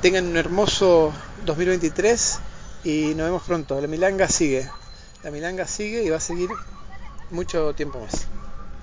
tengan 0.01 0.27
un 0.27 0.37
hermoso 0.37 1.13
2023 1.45 2.41
y 2.85 3.15
nos 3.15 3.27
vemos 3.27 3.43
pronto. 3.43 3.81
La 3.81 3.87
milanga 3.87 4.29
sigue. 4.29 4.69
La 5.23 5.31
milanga 5.31 5.67
sigue 5.67 6.03
y 6.03 6.09
va 6.09 6.17
a 6.17 6.21
seguir 6.21 6.49
mucho 7.31 7.75
tiempo 7.75 8.01
más. 8.01 8.27